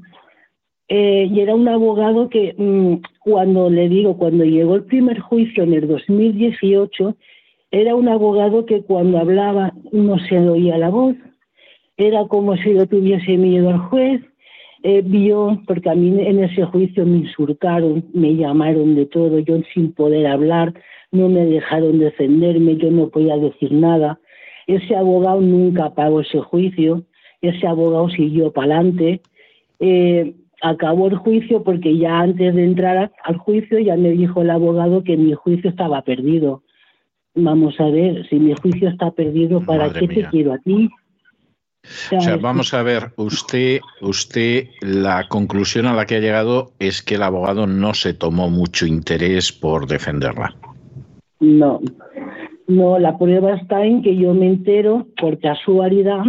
Eh, 0.94 1.26
y 1.32 1.40
era 1.40 1.54
un 1.54 1.66
abogado 1.68 2.28
que 2.28 2.54
mm, 2.54 2.96
cuando 3.20 3.70
le 3.70 3.88
digo, 3.88 4.18
cuando 4.18 4.44
llegó 4.44 4.74
el 4.74 4.84
primer 4.84 5.20
juicio 5.20 5.62
en 5.62 5.72
el 5.72 5.88
2018, 5.88 7.16
era 7.70 7.94
un 7.94 8.10
abogado 8.10 8.66
que 8.66 8.82
cuando 8.82 9.18
hablaba 9.18 9.72
no 9.90 10.18
se 10.18 10.38
oía 10.38 10.76
la 10.76 10.90
voz, 10.90 11.16
era 11.96 12.26
como 12.26 12.58
si 12.58 12.74
lo 12.74 12.86
tuviese 12.86 13.38
miedo 13.38 13.70
al 13.70 13.78
juez, 13.78 14.20
eh, 14.82 15.00
vio, 15.02 15.62
porque 15.66 15.88
a 15.88 15.94
mí 15.94 16.08
en 16.08 16.44
ese 16.44 16.66
juicio 16.66 17.06
me 17.06 17.20
insultaron, 17.20 18.04
me 18.12 18.34
llamaron 18.34 18.94
de 18.94 19.06
todo, 19.06 19.38
yo 19.38 19.62
sin 19.72 19.94
poder 19.94 20.26
hablar, 20.26 20.74
no 21.10 21.30
me 21.30 21.46
dejaron 21.46 22.00
defenderme, 22.00 22.76
yo 22.76 22.90
no 22.90 23.08
podía 23.08 23.38
decir 23.38 23.72
nada. 23.72 24.20
Ese 24.66 24.94
abogado 24.94 25.40
nunca 25.40 25.94
pagó 25.94 26.20
ese 26.20 26.40
juicio, 26.40 27.04
ese 27.40 27.66
abogado 27.66 28.10
siguió 28.10 28.52
para 28.52 28.74
adelante. 28.74 29.22
Eh, 29.80 30.34
acabó 30.62 31.08
el 31.08 31.16
juicio 31.16 31.62
porque 31.62 31.98
ya 31.98 32.20
antes 32.20 32.54
de 32.54 32.64
entrar 32.64 33.12
al 33.24 33.36
juicio 33.36 33.78
ya 33.78 33.96
me 33.96 34.10
dijo 34.10 34.42
el 34.42 34.50
abogado 34.50 35.02
que 35.04 35.16
mi 35.16 35.34
juicio 35.34 35.70
estaba 35.70 36.02
perdido 36.02 36.62
vamos 37.34 37.78
a 37.80 37.86
ver, 37.86 38.26
si 38.28 38.36
mi 38.36 38.54
juicio 38.54 38.88
está 38.88 39.10
perdido, 39.10 39.60
¿para 39.60 39.92
qué 39.92 40.08
te 40.08 40.24
quiero 40.28 40.52
a 40.52 40.58
ti? 40.58 40.88
O 41.84 42.20
sea, 42.20 42.36
vamos 42.36 42.74
a 42.74 42.82
ver, 42.82 43.12
usted, 43.16 43.80
usted, 44.00 44.68
la 44.82 45.26
conclusión 45.28 45.86
a 45.86 45.94
la 45.94 46.06
que 46.06 46.16
ha 46.16 46.20
llegado 46.20 46.72
es 46.78 47.02
que 47.02 47.16
el 47.16 47.22
abogado 47.24 47.66
no 47.66 47.92
se 47.94 48.14
tomó 48.14 48.48
mucho 48.50 48.86
interés 48.86 49.50
por 49.50 49.88
defenderla. 49.88 50.54
No, 51.40 51.80
no, 52.68 52.98
la 53.00 53.18
prueba 53.18 53.54
está 53.54 53.84
en 53.84 54.02
que 54.02 54.16
yo 54.16 54.32
me 54.32 54.46
entero 54.46 55.08
por 55.20 55.40
casualidad 55.40 56.22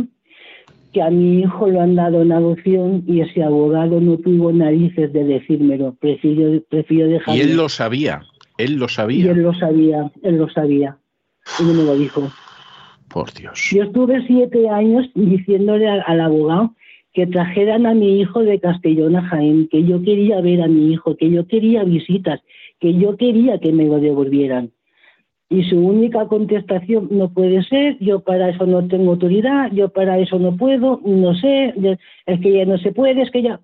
que 0.94 1.02
a 1.02 1.10
mi 1.10 1.40
hijo 1.40 1.68
lo 1.68 1.82
han 1.82 1.96
dado 1.96 2.22
en 2.22 2.32
adopción 2.32 3.04
y 3.08 3.22
ese 3.22 3.44
abogado 3.44 4.00
no 4.00 4.18
tuvo 4.18 4.52
narices 4.52 5.12
de 5.12 5.24
decírmelo, 5.26 5.96
prefirió, 6.00 6.64
prefirió 6.70 7.08
dejarlo. 7.08 7.42
¿Y 7.42 7.42
él 7.42 7.58
lo 7.58 7.68
sabía? 7.68 8.22
Él 8.58 8.76
lo 8.76 8.88
sabía. 8.88 9.26
Y 9.26 9.28
él 9.30 9.42
lo 9.42 9.54
sabía, 9.54 10.12
él 10.22 10.38
lo 10.38 10.50
sabía. 10.50 10.98
Y 11.60 11.64
me 11.64 11.84
lo 11.84 11.96
dijo. 11.96 12.32
Por 13.10 13.34
Dios. 13.34 13.70
Yo 13.72 13.84
estuve 13.84 14.26
siete 14.26 14.70
años 14.70 15.08
diciéndole 15.14 15.88
al, 15.88 16.22
abogado 16.22 16.76
que 17.14 17.28
trajeran 17.28 17.86
a 17.86 17.94
mi 17.94 18.20
hijo 18.20 18.44
de 18.44 18.60
Castellón 18.60 19.16
a 19.16 19.24
Jaén, 19.24 19.68
que 19.70 19.84
yo 19.84 20.02
quería 20.02 20.42
ver 20.42 20.62
a 20.62 20.68
mi 20.68 20.94
hijo, 20.94 21.16
que 21.16 21.30
yo 21.30 21.48
quería 21.48 21.84
visitas, 21.84 22.42
que 22.80 22.96
yo 22.96 23.18
quería 23.18 23.60
que 23.60 23.72
me 23.72 23.86
lo 23.86 24.00
devolvieran. 24.00 24.72
Y 25.54 25.64
su 25.70 25.78
única 25.78 26.26
contestación 26.26 27.10
no 27.12 27.30
puede 27.30 27.64
ser, 27.64 27.98
yo 28.00 28.22
para 28.22 28.50
eso 28.50 28.66
no 28.66 28.88
tengo 28.88 29.12
autoridad, 29.12 29.72
yo 29.72 29.90
para 29.90 30.18
eso 30.18 30.40
no 30.40 30.58
puedo, 30.58 31.00
no 31.06 31.36
sé, 31.36 31.76
es 32.26 32.40
que 32.42 32.54
ya 32.54 32.66
no 32.66 32.80
se 32.80 32.92
puede, 32.92 33.22
es 33.22 33.30
que 33.30 33.44
ya... 33.44 33.60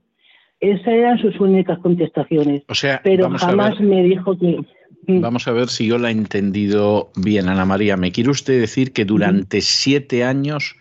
Esas 0.60 0.88
eran 0.88 1.17
sus 1.17 1.39
únicas 1.39 1.80
contestaciones. 1.80 2.63
O 2.67 2.75
sea, 2.75 3.02
pero 3.04 3.30
jamás 3.32 3.80
me 3.80 4.04
dijo 4.04 4.38
que 4.38 4.60
Vamos 5.08 5.47
a 5.47 5.52
ver 5.52 5.69
si 5.69 5.88
yo 5.88 5.97
la 5.97 6.10
he 6.10 6.12
entendido 6.12 7.10
bien, 7.15 7.49
Ana 7.49 7.65
María. 7.65 7.97
¿Me 7.97 8.12
quiere 8.12 8.30
usted 8.30 8.60
decir 8.60 8.93
que 8.93 9.06
durante 9.06 9.62
siete 9.62 10.23
años 10.23 10.75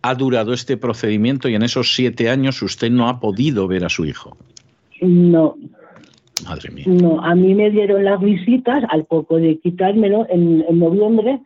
ha 0.00 0.14
durado 0.14 0.54
este 0.54 0.78
procedimiento 0.78 1.50
y 1.50 1.56
en 1.56 1.62
esos 1.62 1.94
siete 1.94 2.30
años 2.30 2.62
usted 2.62 2.90
no 2.90 3.08
ha 3.08 3.20
podido 3.20 3.68
ver 3.68 3.84
a 3.84 3.90
su 3.90 4.06
hijo? 4.06 4.38
No. 5.02 5.56
Madre 6.44 6.70
mía. 6.70 6.84
No, 6.86 7.20
a 7.20 7.34
mí 7.34 7.54
me 7.54 7.70
dieron 7.70 8.04
las 8.04 8.20
visitas 8.20 8.84
al 8.90 9.04
poco 9.04 9.36
de 9.36 9.58
quitármelo 9.58 10.26
en, 10.28 10.64
noviembre. 10.78 11.40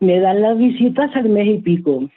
Me 0.00 0.18
dan 0.20 0.42
las 0.42 0.58
visitas 0.58 1.14
al 1.14 1.28
mes 1.28 1.46
y 1.46 1.58
pico. 1.58 2.08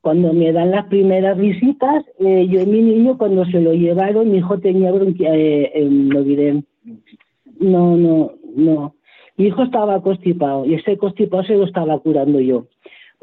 Cuando 0.00 0.32
me 0.32 0.52
dan 0.52 0.72
las 0.72 0.86
primeras 0.86 1.38
visitas, 1.38 2.04
eh, 2.18 2.46
yo 2.48 2.60
y 2.60 2.66
mi 2.66 2.82
niño, 2.82 3.16
cuando 3.16 3.44
se 3.46 3.60
lo 3.60 3.72
llevaron, 3.72 4.30
mi 4.30 4.38
hijo 4.38 4.58
tenía 4.58 4.90
bronquia, 4.90 5.30
eh, 5.34 5.88
lo 5.88 6.24
diré, 6.24 6.64
no, 7.60 7.96
no, 7.96 8.32
no. 8.56 8.94
Mi 9.36 9.46
hijo 9.46 9.62
estaba 9.62 10.02
constipado 10.02 10.66
y 10.66 10.74
ese 10.74 10.98
constipado 10.98 11.44
se 11.44 11.56
lo 11.56 11.64
estaba 11.64 11.98
curando 12.00 12.40
yo. 12.40 12.66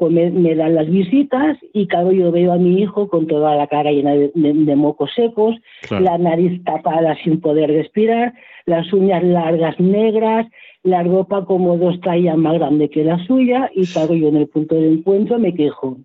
Pues 0.00 0.12
me, 0.14 0.54
dan 0.54 0.76
las 0.76 0.88
visitas 0.88 1.58
y 1.74 1.86
claro, 1.86 2.10
yo 2.10 2.32
veo 2.32 2.54
a 2.54 2.56
mi 2.56 2.80
hijo 2.80 3.06
con 3.08 3.26
toda 3.26 3.54
la 3.54 3.66
cara 3.66 3.92
llena 3.92 4.12
de, 4.14 4.74
mocos 4.74 5.10
secos, 5.14 5.54
la 5.90 6.16
nariz 6.16 6.64
tapada 6.64 7.14
sin 7.22 7.38
poder 7.38 7.68
respirar, 7.68 8.32
las 8.64 8.90
uñas 8.94 9.22
largas 9.22 9.78
negras, 9.78 10.46
la 10.82 11.02
ropa 11.02 11.44
como 11.44 11.76
dos 11.76 12.00
tallas 12.00 12.38
más 12.38 12.54
grande 12.54 12.88
que 12.88 13.04
la 13.04 13.22
suya 13.26 13.70
y 13.74 13.86
claro, 13.88 14.14
yo 14.14 14.28
en 14.28 14.36
el 14.36 14.48
punto 14.48 14.74
de 14.74 14.90
encuentro 14.90 15.38
me 15.38 15.52
quejo. 15.52 15.98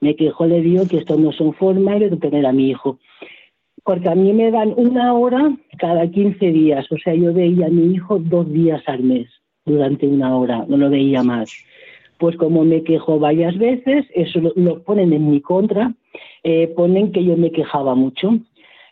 Me 0.00 0.14
quejo, 0.14 0.44
le 0.44 0.60
digo 0.60 0.86
que 0.86 0.98
esto 0.98 1.16
no 1.16 1.32
son 1.32 1.54
formas 1.54 2.00
de 2.00 2.14
tener 2.18 2.44
a 2.44 2.52
mi 2.52 2.68
hijo 2.68 2.98
porque 3.82 4.10
a 4.10 4.14
mí 4.14 4.34
me 4.34 4.50
dan 4.50 4.74
una 4.76 5.14
hora 5.14 5.56
cada 5.78 6.06
15 6.06 6.52
días, 6.52 6.84
o 6.92 6.98
sea, 6.98 7.14
yo 7.14 7.32
veía 7.32 7.68
a 7.68 7.70
mi 7.70 7.94
hijo 7.94 8.18
dos 8.18 8.52
días 8.52 8.82
al 8.86 9.02
mes 9.04 9.30
durante 9.64 10.06
una 10.06 10.36
hora, 10.36 10.66
no 10.68 10.76
lo 10.76 10.90
veía 10.90 11.22
más. 11.22 11.50
Pues 12.18 12.36
como 12.36 12.64
me 12.64 12.82
quejo 12.82 13.18
varias 13.18 13.56
veces, 13.58 14.06
eso 14.14 14.40
lo, 14.40 14.82
ponen 14.82 15.12
en 15.12 15.30
mi 15.30 15.40
contra, 15.40 15.94
eh, 16.42 16.68
ponen 16.76 17.12
que 17.12 17.24
yo 17.24 17.36
me 17.36 17.52
quejaba 17.52 17.94
mucho. 17.94 18.38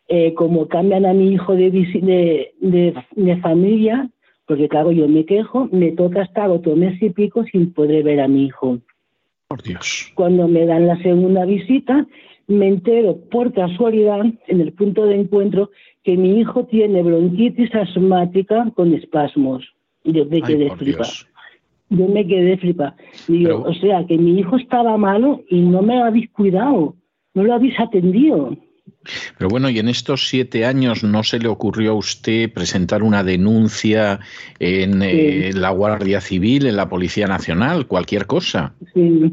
Eh, 0.08 0.34
como 0.34 0.68
cambian 0.68 1.04
a 1.04 1.12
mi 1.12 1.32
hijo 1.32 1.56
de, 1.56 1.70
de, 1.70 2.94
de, 3.10 3.36
familia, 3.38 4.08
porque 4.46 4.68
claro, 4.68 4.92
yo 4.92 5.08
me 5.08 5.24
quejo, 5.24 5.68
me 5.72 5.90
toca 5.90 6.22
estar 6.22 6.48
otro 6.48 6.76
mes 6.76 7.02
y 7.02 7.10
pico 7.10 7.42
sin 7.50 7.72
poder 7.72 8.04
ver 8.04 8.20
a 8.20 8.28
mi 8.28 8.46
hijo. 8.46 8.78
Por 9.48 9.62
Dios. 9.62 10.12
Cuando 10.14 10.46
me 10.46 10.64
dan 10.64 10.86
la 10.86 10.96
segunda 11.02 11.44
visita, 11.44 12.06
me 12.46 12.68
entero 12.68 13.18
por 13.30 13.52
casualidad 13.52 14.24
en 14.46 14.60
el 14.60 14.72
punto 14.72 15.06
de 15.06 15.16
encuentro 15.16 15.70
que 16.04 16.16
mi 16.16 16.38
hijo 16.38 16.64
tiene 16.66 17.02
bronquitis 17.02 17.74
asmática 17.74 18.70
con 18.76 18.94
espasmos. 18.94 19.64
Yo 20.04 20.24
me 20.26 20.40
quedé. 20.40 20.70
Yo 21.88 22.08
me 22.08 22.26
quedé 22.26 22.56
flipa. 22.56 22.94
Digo, 23.28 23.62
o 23.62 23.74
sea, 23.74 24.04
que 24.06 24.18
mi 24.18 24.38
hijo 24.38 24.56
estaba 24.56 24.96
malo 24.96 25.42
y 25.48 25.60
no 25.60 25.82
me 25.82 26.02
habéis 26.02 26.30
cuidado, 26.30 26.96
no 27.34 27.44
lo 27.44 27.54
habéis 27.54 27.78
atendido. 27.78 28.56
Pero 29.38 29.48
bueno, 29.48 29.70
y 29.70 29.78
en 29.78 29.88
estos 29.88 30.28
siete 30.28 30.64
años 30.64 31.04
no 31.04 31.22
se 31.22 31.38
le 31.38 31.48
ocurrió 31.48 31.92
a 31.92 31.94
usted 31.94 32.52
presentar 32.52 33.02
una 33.02 33.22
denuncia 33.22 34.20
en 34.58 35.02
eh, 35.02 35.52
la 35.54 35.70
Guardia 35.70 36.20
Civil, 36.20 36.66
en 36.66 36.76
la 36.76 36.88
Policía 36.88 37.26
Nacional, 37.26 37.86
cualquier 37.86 38.26
cosa. 38.26 38.74
Sí, 38.94 39.32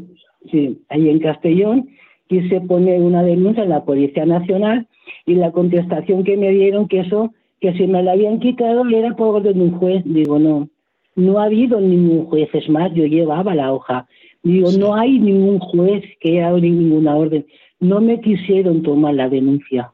sí, 0.50 0.78
ahí 0.88 1.08
en 1.08 1.18
Castellón 1.18 1.88
quise 2.28 2.60
poner 2.60 3.00
una 3.02 3.22
denuncia 3.22 3.64
en 3.64 3.70
la 3.70 3.84
Policía 3.84 4.26
Nacional 4.26 4.86
y 5.26 5.34
la 5.34 5.52
contestación 5.52 6.24
que 6.24 6.36
me 6.36 6.50
dieron 6.50 6.88
que 6.88 7.00
eso, 7.00 7.32
que 7.60 7.72
si 7.74 7.86
me 7.86 8.02
la 8.02 8.12
habían 8.12 8.40
quitado 8.40 8.88
era 8.88 9.14
por 9.16 9.36
orden 9.36 9.58
de 9.58 9.64
un 9.64 9.78
juez. 9.78 10.02
Digo, 10.04 10.38
no, 10.38 10.68
no 11.16 11.38
ha 11.38 11.44
habido 11.44 11.80
ningún 11.80 12.26
juez, 12.26 12.48
es 12.52 12.68
más, 12.68 12.92
yo 12.94 13.06
llevaba 13.06 13.54
la 13.54 13.72
hoja. 13.72 14.06
Digo, 14.42 14.70
no 14.72 14.94
hay 14.94 15.18
ningún 15.18 15.58
juez 15.58 16.04
que 16.20 16.42
haya 16.42 16.52
ninguna 16.58 17.16
orden. 17.16 17.46
No 17.80 18.00
me 18.00 18.20
quisieron 18.20 18.82
tomar 18.82 19.14
la 19.14 19.28
denuncia, 19.28 19.92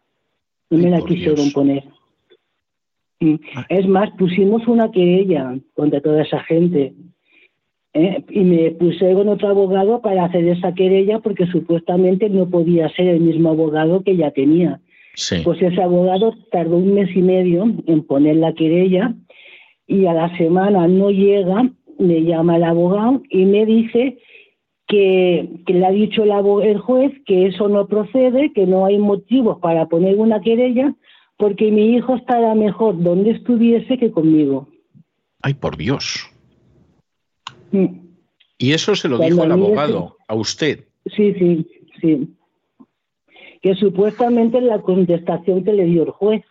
no 0.71 0.79
me 0.79 0.91
la 0.91 1.01
quisieron 1.03 1.51
poner. 1.53 1.85
Es 3.69 3.87
más, 3.87 4.11
pusimos 4.19 4.67
una 4.67 4.91
querella 4.91 5.59
contra 5.75 6.01
toda 6.01 6.23
esa 6.23 6.41
gente. 6.41 6.95
¿eh? 7.93 8.25
y 8.31 8.41
me 8.41 8.71
puse 8.73 9.13
con 9.15 9.29
otro 9.29 9.49
abogado 9.49 10.01
para 10.01 10.25
hacer 10.25 10.47
esa 10.47 10.75
querella 10.75 11.19
porque 11.19 11.47
supuestamente 11.47 12.29
no 12.31 12.49
podía 12.49 12.89
ser 12.91 13.09
el 13.09 13.21
mismo 13.21 13.51
abogado 13.51 14.03
que 14.03 14.17
ya 14.17 14.31
tenía. 14.31 14.81
Pues 15.45 15.61
ese 15.61 15.83
abogado 15.83 16.35
tardó 16.51 16.77
un 16.77 16.95
mes 16.95 17.15
y 17.15 17.21
medio 17.21 17.65
en 17.87 18.03
poner 18.05 18.37
la 18.37 18.55
querella 18.55 19.15
y 19.91 20.07
a 20.07 20.15
la 20.15 20.35
semana 20.37 20.87
no 20.87 21.11
llega, 21.11 21.69
me 21.99 22.23
llama 22.23 22.57
el 22.57 22.63
abogado 22.63 23.23
y 23.29 23.45
me 23.45 23.67
dice 23.67 24.19
que, 24.87 25.49
le 25.67 25.85
ha 25.85 25.91
dicho 25.91 26.23
el 26.63 26.79
juez 26.79 27.13
que 27.27 27.47
eso 27.49 27.69
no 27.69 27.89
procede, 27.89 28.53
que 28.53 28.67
no 28.67 28.87
hay 28.87 28.99
motivos 28.99 29.59
para 29.59 29.87
poner 29.87 30.17
una 30.17 30.41
querella, 30.41 30.95
porque 31.37 31.73
mi 31.73 31.97
hijo 31.97 32.15
estará 32.15 32.55
mejor 32.55 33.03
donde 33.03 33.33
estuviese 33.33 33.99
que 33.99 34.13
conmigo. 34.13 34.69
Ay, 35.43 35.55
por 35.55 35.77
Dios. 35.77 36.31
Mm. 37.73 37.87
Y 38.59 38.73
eso 38.73 38.95
se 38.95 39.09
lo 39.09 39.19
dijo 39.19 39.43
el 39.43 39.51
abogado, 39.51 40.17
a 40.29 40.37
usted. 40.37 40.85
Sí, 41.17 41.35
sí, 41.35 41.67
sí. 42.01 42.29
Que 43.61 43.75
supuestamente 43.75 44.61
la 44.61 44.83
contestación 44.83 45.65
que 45.65 45.73
le 45.73 45.87
dio 45.87 46.05
el 46.05 46.11
juez, 46.11 46.45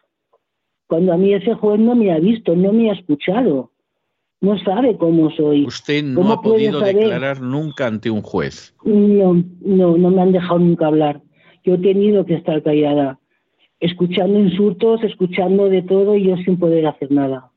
cuando 0.90 1.14
a 1.14 1.18
mí 1.18 1.34
ese 1.34 1.54
juez 1.54 1.80
no 1.80 1.96
me 1.96 2.12
ha 2.12 2.20
visto, 2.20 2.54
no 2.58 2.74
me 2.74 2.90
ha 2.90 2.94
escuchado 2.96 3.72
no 4.42 4.58
sabe 4.60 4.98
cómo 4.98 5.30
soy. 5.32 5.66
¿Usted 5.66 6.04
no 6.04 6.32
ha 6.32 6.42
podido 6.42 6.80
declarar 6.80 7.42
nunca 7.42 7.88
ante 7.88 8.10
un 8.10 8.22
juez? 8.22 8.74
No, 8.84 9.44
no, 9.62 9.98
no 9.98 10.10
me 10.10 10.22
han 10.22 10.32
dejado 10.32 10.60
nunca 10.60 10.88
hablar. 10.88 11.22
Yo 11.64 11.76
he 11.76 11.78
tenido 11.78 12.26
que 12.26 12.36
estar 12.36 12.64
callada, 12.64 13.20
escuchando 13.80 14.40
insultos, 14.40 15.04
escuchando 15.04 15.70
de 15.70 15.82
todo 15.82 16.16
y 16.16 16.26
yo 16.26 16.38
sin 16.38 16.58
poder 16.58 16.88
hacer 16.88 17.12
nada. 17.12 17.52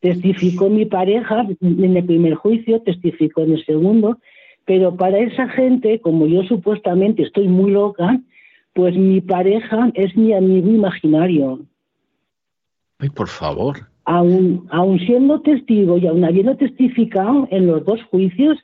Testificó 0.00 0.68
mi 0.68 0.84
pareja 0.84 1.46
en 1.60 1.96
el 1.96 2.04
primer 2.04 2.34
juicio, 2.34 2.82
testificó 2.82 3.42
en 3.42 3.52
el 3.52 3.64
segundo, 3.64 4.18
pero 4.64 4.96
para 4.96 5.20
esa 5.20 5.48
gente, 5.48 6.00
como 6.00 6.26
yo 6.26 6.42
supuestamente 6.42 7.22
estoy 7.22 7.46
muy 7.46 7.70
loca, 7.70 8.20
pues 8.72 8.96
mi 8.96 9.20
pareja 9.20 9.92
es 9.94 10.16
mi 10.16 10.32
amigo 10.32 10.68
imaginario. 10.68 11.60
Ay, 13.02 13.10
por 13.10 13.28
favor 13.28 13.92
aún, 14.04 14.98
siendo 15.06 15.40
testigo 15.40 15.98
y 15.98 16.06
aún 16.06 16.24
habiendo 16.24 16.56
testificado 16.56 17.48
en 17.50 17.66
los 17.66 17.84
dos 17.84 18.00
juicios, 18.10 18.58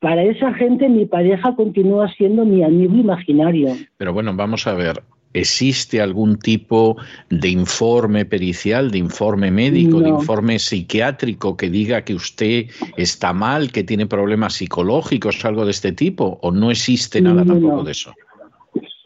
para 0.00 0.22
esa 0.22 0.52
gente 0.54 0.88
mi 0.88 1.06
pareja 1.06 1.54
continúa 1.56 2.08
siendo 2.16 2.44
mi 2.44 2.62
amigo 2.62 2.94
imaginario. 2.94 3.74
Pero 3.96 4.12
bueno, 4.12 4.32
vamos 4.34 4.66
a 4.68 4.74
ver, 4.74 5.02
¿existe 5.32 6.00
algún 6.00 6.38
tipo 6.38 6.96
de 7.30 7.48
informe 7.48 8.24
pericial, 8.24 8.92
de 8.92 8.98
informe 8.98 9.50
médico, 9.50 10.00
de 10.00 10.10
informe 10.10 10.60
psiquiátrico 10.60 11.56
que 11.56 11.68
diga 11.68 12.02
que 12.02 12.14
usted 12.14 12.66
está 12.96 13.32
mal, 13.32 13.72
que 13.72 13.82
tiene 13.82 14.06
problemas 14.06 14.54
psicológicos, 14.54 15.44
algo 15.44 15.64
de 15.64 15.72
este 15.72 15.90
tipo? 15.90 16.38
¿O 16.42 16.52
no 16.52 16.70
existe 16.70 17.20
nada 17.20 17.44
tampoco 17.44 17.82
de 17.82 17.92
eso? 17.92 18.12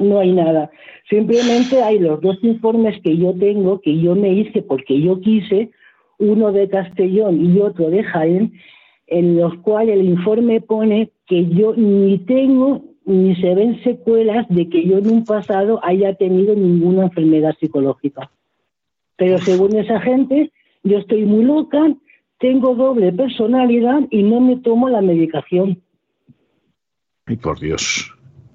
No 0.02 0.18
hay 0.18 0.32
nada. 0.32 0.70
Simplemente 1.08 1.82
hay 1.82 1.98
los 1.98 2.20
dos 2.20 2.38
informes 2.42 3.00
que 3.02 3.16
yo 3.16 3.34
tengo, 3.34 3.80
que 3.80 4.00
yo 4.00 4.14
me 4.14 4.32
hice 4.32 4.62
porque 4.62 5.00
yo 5.00 5.20
quise, 5.20 5.70
uno 6.18 6.52
de 6.52 6.68
Castellón 6.68 7.44
y 7.44 7.60
otro 7.60 7.90
de 7.90 8.02
Jaén, 8.02 8.52
en 9.06 9.36
los 9.36 9.54
cuales 9.58 9.98
el 9.98 10.04
informe 10.04 10.60
pone 10.60 11.10
que 11.26 11.46
yo 11.48 11.74
ni 11.76 12.18
tengo 12.18 12.82
ni 13.04 13.34
se 13.36 13.54
ven 13.54 13.82
secuelas 13.82 14.46
de 14.48 14.68
que 14.68 14.86
yo 14.86 14.98
en 14.98 15.08
un 15.08 15.24
pasado 15.24 15.80
haya 15.82 16.14
tenido 16.14 16.54
ninguna 16.54 17.04
enfermedad 17.04 17.54
psicológica. 17.58 18.30
Pero 19.16 19.38
según 19.38 19.76
esa 19.76 20.00
gente, 20.00 20.52
yo 20.84 20.98
estoy 20.98 21.24
muy 21.24 21.44
loca, 21.44 21.94
tengo 22.38 22.74
doble 22.74 23.12
personalidad 23.12 24.02
y 24.10 24.22
no 24.22 24.40
me 24.40 24.56
tomo 24.56 24.88
la 24.88 25.00
medicación. 25.00 25.82
Ay, 27.26 27.36
por 27.36 27.58
Dios 27.58 28.12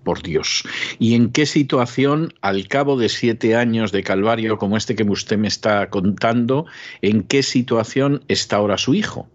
por 0.08 0.24
Dios. 0.24 0.64
¿Y 1.00 1.16
en 1.16 1.34
qué 1.34 1.46
situación, 1.46 2.30
al 2.42 2.70
cabo 2.70 2.96
de 2.96 3.10
siete 3.10 3.58
años 3.58 3.92
de 3.92 4.04
calvario 4.04 4.58
como 4.58 4.78
este 4.78 4.96
que 4.96 5.04
usted 5.04 5.38
me 5.38 5.50
está 5.50 5.90
contando, 5.90 6.66
en 7.02 7.24
qué 7.24 7.44
situación 7.44 8.22
está 8.30 8.56
ahora 8.56 8.78
su 8.78 8.94
hijo? 8.94 9.28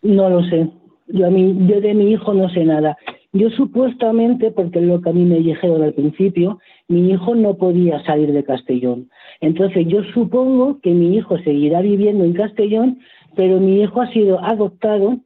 No 0.00 0.30
lo 0.30 0.42
sé. 0.48 0.70
Yo, 1.08 1.26
a 1.26 1.30
mí, 1.30 1.54
yo 1.68 1.78
de 1.82 1.92
mi 1.92 2.10
hijo 2.10 2.32
no 2.32 2.48
sé 2.48 2.64
nada. 2.64 2.96
Yo 3.34 3.50
supuestamente, 3.50 4.50
porque 4.50 4.78
es 4.78 4.86
lo 4.86 5.02
que 5.02 5.10
a 5.10 5.12
mí 5.12 5.26
me 5.26 5.40
dijeron 5.40 5.82
al 5.82 5.92
principio, 5.92 6.58
mi 6.88 7.10
hijo 7.10 7.34
no 7.34 7.58
podía 7.58 8.02
salir 8.04 8.32
de 8.32 8.44
Castellón. 8.44 9.10
Entonces 9.42 9.86
yo 9.88 10.04
supongo 10.14 10.80
que 10.80 10.92
mi 10.92 11.14
hijo 11.18 11.36
seguirá 11.40 11.82
viviendo 11.82 12.24
en 12.24 12.32
Castellón, 12.32 13.00
pero 13.36 13.60
mi 13.60 13.82
hijo 13.82 14.00
ha 14.00 14.10
sido 14.10 14.42
adoptado 14.42 15.18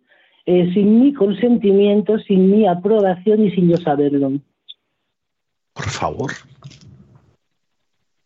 eh, 0.44 0.72
sin 0.74 1.00
mi 1.00 1.12
consentimiento, 1.12 2.18
sin 2.18 2.50
mi 2.50 2.66
aprobación 2.66 3.44
y 3.44 3.50
sin 3.52 3.68
yo 3.68 3.76
saberlo. 3.76 4.32
Por 5.72 5.88
favor. 5.88 6.32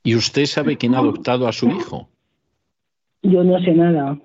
¿Y 0.02 0.14
usted 0.14 0.46
sabe 0.46 0.76
quién 0.76 0.94
ha 0.94 0.98
adoptado 0.98 1.46
a 1.46 1.52
su 1.52 1.68
hijo? 1.68 2.08
Yo 3.22 3.44
no 3.44 3.58
sé 3.60 3.72
nada. 3.72 4.18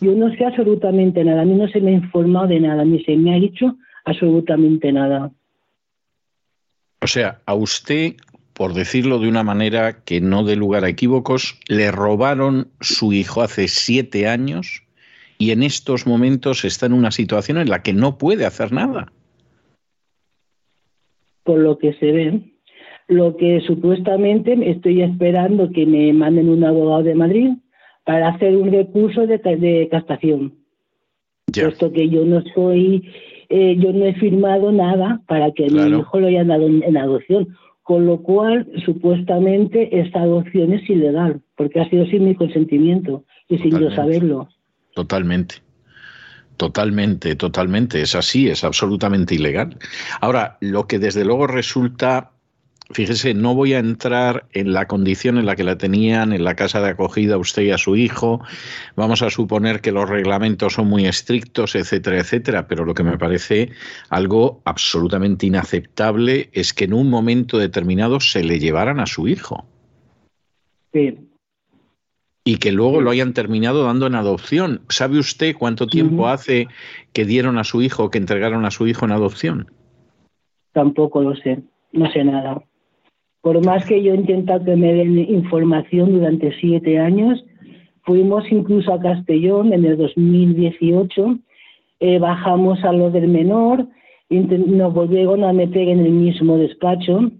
Yo 0.00 0.12
no 0.12 0.30
sé 0.36 0.44
absolutamente 0.44 1.24
nada. 1.24 1.42
A 1.42 1.44
mí 1.44 1.54
no 1.54 1.68
se 1.68 1.80
me 1.80 1.90
ha 1.90 1.94
informado 1.94 2.48
de 2.48 2.60
nada, 2.60 2.84
ni 2.84 3.02
se 3.02 3.16
me 3.16 3.34
ha 3.34 3.40
dicho 3.40 3.76
absolutamente 4.04 4.92
nada. 4.92 5.32
O 7.00 7.06
sea, 7.06 7.40
a 7.46 7.54
usted, 7.54 8.14
por 8.52 8.74
decirlo 8.74 9.18
de 9.18 9.28
una 9.28 9.42
manera 9.42 10.04
que 10.04 10.20
no 10.20 10.44
dé 10.44 10.56
lugar 10.56 10.84
a 10.84 10.88
equívocos, 10.88 11.58
le 11.68 11.90
robaron 11.90 12.68
su 12.80 13.12
hijo 13.12 13.42
hace 13.42 13.68
siete 13.68 14.28
años 14.28 14.82
y 15.38 15.52
en 15.52 15.62
estos 15.62 16.06
momentos 16.06 16.64
está 16.64 16.86
en 16.86 16.92
una 16.92 17.12
situación 17.12 17.58
en 17.58 17.70
la 17.70 17.82
que 17.82 17.92
no 17.92 18.18
puede 18.18 18.44
hacer 18.44 18.72
nada. 18.72 19.12
Por 21.44 21.60
lo 21.60 21.78
que 21.78 21.94
se 21.94 22.12
ve, 22.12 22.40
lo 23.06 23.36
que 23.36 23.60
supuestamente 23.60 24.56
estoy 24.70 25.02
esperando 25.02 25.70
que 25.70 25.86
me 25.86 26.12
manden 26.12 26.50
un 26.50 26.64
abogado 26.64 27.04
de 27.04 27.14
Madrid 27.14 27.50
para 28.04 28.28
hacer 28.28 28.56
un 28.56 28.70
recurso 28.72 29.26
de, 29.26 29.38
de 29.38 29.88
castación. 29.90 30.54
Puesto 31.52 31.92
que 31.92 32.08
yo 32.08 32.24
no 32.26 32.42
soy, 32.54 33.08
eh, 33.48 33.76
yo 33.78 33.92
no 33.92 34.04
he 34.04 34.14
firmado 34.14 34.72
nada 34.72 35.22
para 35.26 35.52
que 35.52 35.70
mi 35.70 35.98
hijo 35.98 36.20
lo 36.20 36.26
hayan 36.26 36.48
dado 36.48 36.66
en, 36.66 36.96
adopción. 36.96 37.48
Con 37.82 38.04
lo 38.04 38.22
cual, 38.22 38.66
supuestamente, 38.84 40.00
esta 40.00 40.20
adopción 40.20 40.74
es 40.74 40.88
ilegal, 40.90 41.40
porque 41.56 41.80
ha 41.80 41.88
sido 41.88 42.04
sin 42.06 42.26
mi 42.26 42.34
consentimiento 42.34 43.24
y 43.48 43.56
sin 43.58 43.78
yo 43.78 43.90
saberlo. 43.90 44.48
Totalmente. 44.98 45.62
Totalmente, 46.56 47.36
totalmente. 47.36 48.02
Es 48.02 48.16
así, 48.16 48.48
es 48.48 48.64
absolutamente 48.64 49.36
ilegal. 49.36 49.78
Ahora, 50.20 50.58
lo 50.60 50.88
que 50.88 50.98
desde 50.98 51.24
luego 51.24 51.46
resulta, 51.46 52.32
fíjese, 52.90 53.32
no 53.32 53.54
voy 53.54 53.74
a 53.74 53.78
entrar 53.78 54.48
en 54.54 54.72
la 54.72 54.88
condición 54.88 55.38
en 55.38 55.46
la 55.46 55.54
que 55.54 55.62
la 55.62 55.78
tenían 55.78 56.32
en 56.32 56.42
la 56.42 56.56
casa 56.56 56.80
de 56.80 56.88
acogida 56.88 57.38
usted 57.38 57.62
y 57.62 57.70
a 57.70 57.78
su 57.78 57.94
hijo. 57.94 58.40
Vamos 58.96 59.22
a 59.22 59.30
suponer 59.30 59.82
que 59.82 59.92
los 59.92 60.08
reglamentos 60.08 60.72
son 60.72 60.88
muy 60.88 61.06
estrictos, 61.06 61.76
etcétera, 61.76 62.18
etcétera. 62.18 62.66
Pero 62.66 62.84
lo 62.84 62.94
que 62.94 63.04
me 63.04 63.18
parece 63.18 63.70
algo 64.08 64.62
absolutamente 64.64 65.46
inaceptable 65.46 66.50
es 66.52 66.74
que 66.74 66.86
en 66.86 66.94
un 66.94 67.08
momento 67.08 67.56
determinado 67.56 68.18
se 68.18 68.42
le 68.42 68.58
llevaran 68.58 68.98
a 68.98 69.06
su 69.06 69.28
hijo. 69.28 69.64
Sí, 70.92 71.27
y 72.44 72.56
que 72.56 72.72
luego 72.72 73.00
lo 73.00 73.10
hayan 73.10 73.34
terminado 73.34 73.84
dando 73.84 74.06
en 74.06 74.14
adopción. 74.14 74.80
¿Sabe 74.88 75.18
usted 75.18 75.54
cuánto 75.58 75.86
tiempo 75.86 76.28
hace 76.28 76.68
que 77.12 77.24
dieron 77.24 77.58
a 77.58 77.64
su 77.64 77.82
hijo, 77.82 78.10
que 78.10 78.18
entregaron 78.18 78.64
a 78.64 78.70
su 78.70 78.86
hijo 78.86 79.04
en 79.04 79.12
adopción? 79.12 79.66
Tampoco 80.72 81.22
lo 81.22 81.36
sé, 81.36 81.62
no 81.92 82.10
sé 82.10 82.24
nada. 82.24 82.62
Por 83.40 83.64
más 83.64 83.84
que 83.84 84.02
yo 84.02 84.12
he 84.12 84.16
intentado 84.16 84.64
que 84.64 84.76
me 84.76 84.94
den 84.94 85.18
información 85.18 86.12
durante 86.12 86.58
siete 86.58 86.98
años, 86.98 87.44
fuimos 88.02 88.44
incluso 88.50 88.92
a 88.92 89.00
Castellón 89.00 89.72
en 89.72 89.84
el 89.84 89.96
2018, 89.96 91.38
eh, 92.00 92.18
bajamos 92.18 92.82
a 92.84 92.92
lo 92.92 93.10
del 93.10 93.28
menor, 93.28 93.86
nos 94.30 94.94
volvieron 94.94 95.44
a 95.44 95.52
meter 95.52 95.88
en 95.88 96.00
el 96.00 96.12
mismo 96.12 96.56
despacho 96.58 97.30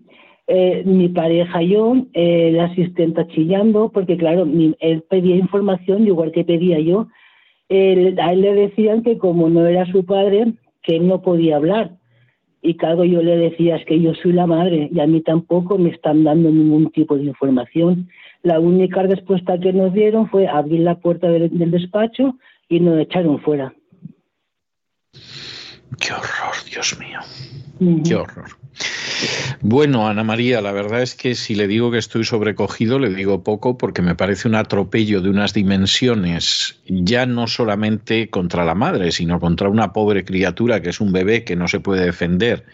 eh, 0.48 0.82
mi 0.84 1.08
pareja 1.08 1.62
y 1.62 1.68
yo, 1.68 1.94
eh, 2.14 2.50
la 2.52 2.64
asistente 2.64 3.26
chillando, 3.28 3.90
porque 3.90 4.16
claro, 4.16 4.46
él 4.80 5.04
pedía 5.08 5.36
información, 5.36 6.06
igual 6.06 6.32
que 6.32 6.42
pedía 6.42 6.80
yo. 6.80 7.08
a 7.70 8.32
él 8.32 8.40
le 8.40 8.54
decían 8.54 9.02
que 9.02 9.18
como 9.18 9.50
no 9.50 9.66
era 9.66 9.84
su 9.92 10.04
padre, 10.04 10.54
que 10.82 10.96
él 10.96 11.06
no 11.06 11.22
podía 11.22 11.56
hablar. 11.56 11.98
Y 12.60 12.76
claro, 12.76 13.04
yo 13.04 13.22
le 13.22 13.36
decía, 13.36 13.76
es 13.76 13.84
que 13.84 14.00
yo 14.00 14.14
soy 14.14 14.32
la 14.32 14.46
madre 14.46 14.88
y 14.92 14.98
a 15.00 15.06
mí 15.06 15.20
tampoco 15.20 15.78
me 15.78 15.90
están 15.90 16.24
dando 16.24 16.50
ningún 16.50 16.90
tipo 16.90 17.16
de 17.16 17.24
información. 17.24 18.08
La 18.42 18.58
única 18.58 19.02
respuesta 19.02 19.58
que 19.60 19.72
nos 19.72 19.92
dieron 19.92 20.28
fue 20.28 20.48
abrir 20.48 20.80
la 20.80 20.98
puerta 20.98 21.28
del, 21.28 21.50
despacho 21.70 22.36
y 22.68 22.80
nos 22.80 22.98
echaron 23.00 23.40
fuera. 23.40 23.74
Qué 26.00 26.12
horror, 26.12 26.54
Dios 26.70 26.98
mío. 26.98 27.20
Qué 28.04 28.14
horror. 28.14 28.57
Bueno, 29.60 30.06
Ana 30.06 30.22
María, 30.22 30.60
la 30.60 30.70
verdad 30.70 31.02
es 31.02 31.14
que 31.14 31.34
si 31.34 31.54
le 31.54 31.66
digo 31.66 31.90
que 31.90 31.98
estoy 31.98 32.24
sobrecogido, 32.24 32.98
le 32.98 33.12
digo 33.12 33.42
poco 33.42 33.76
porque 33.76 34.02
me 34.02 34.14
parece 34.14 34.46
un 34.46 34.54
atropello 34.54 35.20
de 35.20 35.30
unas 35.30 35.52
dimensiones 35.52 36.78
ya 36.88 37.26
no 37.26 37.46
solamente 37.46 38.30
contra 38.30 38.64
la 38.64 38.74
madre, 38.74 39.12
sino 39.12 39.40
contra 39.40 39.68
una 39.68 39.92
pobre 39.92 40.24
criatura 40.24 40.80
que 40.80 40.90
es 40.90 41.00
un 41.00 41.12
bebé 41.12 41.44
que 41.44 41.56
no 41.56 41.68
se 41.68 41.80
puede 41.80 42.04
defender. 42.04 42.64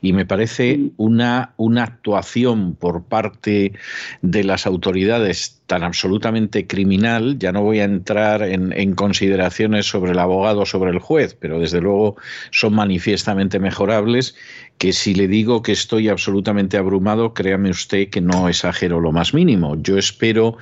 Y 0.00 0.12
me 0.12 0.26
parece 0.26 0.90
una, 0.96 1.54
una 1.56 1.84
actuación 1.84 2.74
por 2.74 3.04
parte 3.04 3.72
de 4.20 4.44
las 4.44 4.66
autoridades 4.66 5.62
tan 5.66 5.84
absolutamente 5.84 6.66
criminal, 6.66 7.38
ya 7.38 7.50
no 7.50 7.62
voy 7.62 7.80
a 7.80 7.84
entrar 7.84 8.42
en, 8.42 8.72
en, 8.72 8.94
consideraciones 8.94 9.86
sobre 9.86 10.12
el 10.12 10.18
abogado, 10.18 10.66
sobre 10.66 10.90
el 10.90 10.98
juez, 10.98 11.34
pero 11.38 11.60
desde 11.60 11.80
luego 11.80 12.16
son 12.50 12.74
manifiestamente 12.74 13.58
mejorables, 13.58 14.34
que 14.82 14.92
si 14.92 15.14
le 15.14 15.28
digo 15.28 15.62
que 15.62 15.70
estoy 15.70 16.08
absolutamente 16.08 16.76
abrumado, 16.76 17.34
créame 17.34 17.70
usted 17.70 18.08
que 18.08 18.20
no 18.20 18.48
exagero 18.48 18.98
lo 18.98 19.12
más 19.12 19.32
mínimo. 19.32 19.80
Yo 19.80 19.96
espero 19.96 20.56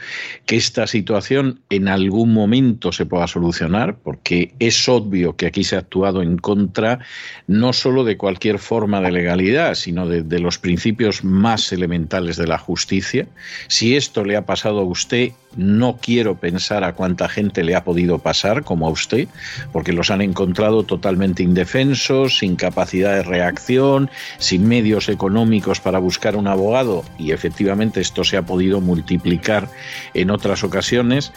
que 0.44 0.56
esta 0.56 0.86
situación 0.86 1.60
en 1.70 1.88
algún 1.88 2.34
momento 2.34 2.92
se 2.92 3.06
pueda 3.06 3.26
solucionar, 3.26 3.96
porque 3.96 4.52
es 4.58 4.86
obvio 4.90 5.36
que 5.36 5.46
aquí 5.46 5.64
se 5.64 5.76
ha 5.76 5.78
actuado 5.78 6.20
en 6.20 6.36
contra 6.36 6.98
no 7.46 7.72
solo 7.72 8.04
de 8.04 8.18
cualquier 8.18 8.58
forma 8.58 9.00
de 9.00 9.10
legalidad, 9.10 9.74
sino 9.74 10.06
de, 10.06 10.22
de 10.22 10.38
los 10.38 10.58
principios 10.58 11.24
más 11.24 11.72
elementales 11.72 12.36
de 12.36 12.46
la 12.46 12.58
justicia. 12.58 13.26
Si 13.68 13.96
esto 13.96 14.22
le 14.22 14.36
ha 14.36 14.44
pasado 14.44 14.80
a 14.80 14.84
usted, 14.84 15.30
no 15.56 15.98
quiero 16.00 16.36
pensar 16.36 16.84
a 16.84 16.94
cuánta 16.94 17.28
gente 17.28 17.64
le 17.64 17.74
ha 17.74 17.84
podido 17.84 18.18
pasar, 18.18 18.64
como 18.64 18.86
a 18.86 18.90
usted, 18.90 19.28
porque 19.72 19.92
los 19.92 20.10
han 20.10 20.20
encontrado 20.20 20.84
totalmente 20.84 21.42
indefensos, 21.42 22.38
sin 22.38 22.56
capacidad 22.56 23.14
de 23.14 23.22
reacción, 23.22 24.09
sin 24.38 24.66
medios 24.66 25.08
económicos 25.08 25.80
para 25.80 25.98
buscar 25.98 26.36
un 26.36 26.46
abogado, 26.46 27.04
y 27.18 27.32
efectivamente 27.32 28.00
esto 28.00 28.24
se 28.24 28.36
ha 28.36 28.42
podido 28.42 28.80
multiplicar 28.80 29.68
en 30.14 30.30
otras 30.30 30.64
ocasiones, 30.64 31.32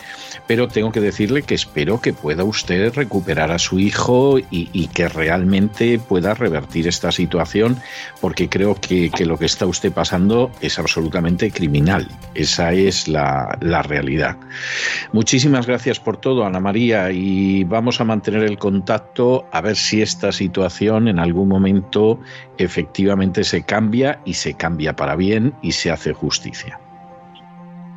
pero 0.48 0.68
tengo 0.68 0.92
que 0.92 1.02
decirle 1.02 1.44
que 1.44 1.56
espero 1.56 2.02
que 2.02 2.14
pueda 2.14 2.44
usted 2.44 2.94
recuperar 2.94 3.52
a 3.52 3.60
su 3.60 3.80
hijo 3.80 4.40
y, 4.50 4.88
que 4.94 5.08
realmente 5.08 5.98
pueda 5.98 6.34
revertir 6.34 6.88
esta 6.88 7.12
situación, 7.12 7.78
porque 8.22 8.50
creo 8.50 8.76
que, 8.76 9.12
lo 9.26 9.38
que 9.38 9.46
está 9.46 9.66
usted 9.66 9.92
pasando 9.92 10.52
es 10.62 10.78
absolutamente 10.78 11.52
criminal. 11.52 12.08
Esa 12.36 12.74
es 12.74 13.08
la, 13.08 13.58
la 13.62 13.82
realidad 13.82 14.38
Muchísimas 15.12 15.68
gracias 15.68 16.00
por 16.00 16.18
todo, 16.18 16.46
Ana 16.46 16.60
María, 16.60 17.12
y 17.12 17.64
vamos 17.64 18.02
a 18.02 18.04
mantener 18.04 18.44
el 18.44 18.58
contacto 18.58 19.46
a 19.52 19.62
ver 19.62 19.76
si 19.76 20.02
esta 20.02 20.32
situación 20.32 21.08
en 21.08 21.20
algún 21.20 21.48
momento 21.48 22.20
efectivamente 22.63 23.43
se 23.43 23.63
cambia 23.63 24.19
y 24.26 24.34
se 24.34 24.54
cambia 24.56 24.95
para 24.95 25.15
bien 25.15 25.54
y 25.62 25.71
se 25.71 25.91
hace 25.91 26.13
justicia. 26.13 26.80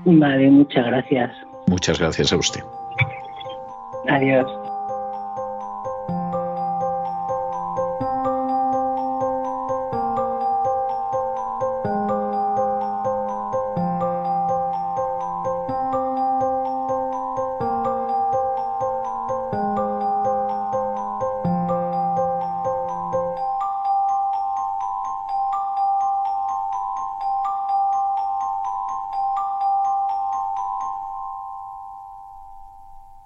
Vale, 0.05 0.51
muchas 0.51 0.87
gracias. 0.87 1.31
Muchas 1.67 1.99
gracias 1.99 2.33
a 2.33 2.37
usted. 2.37 2.63
Adiós. 4.09 4.66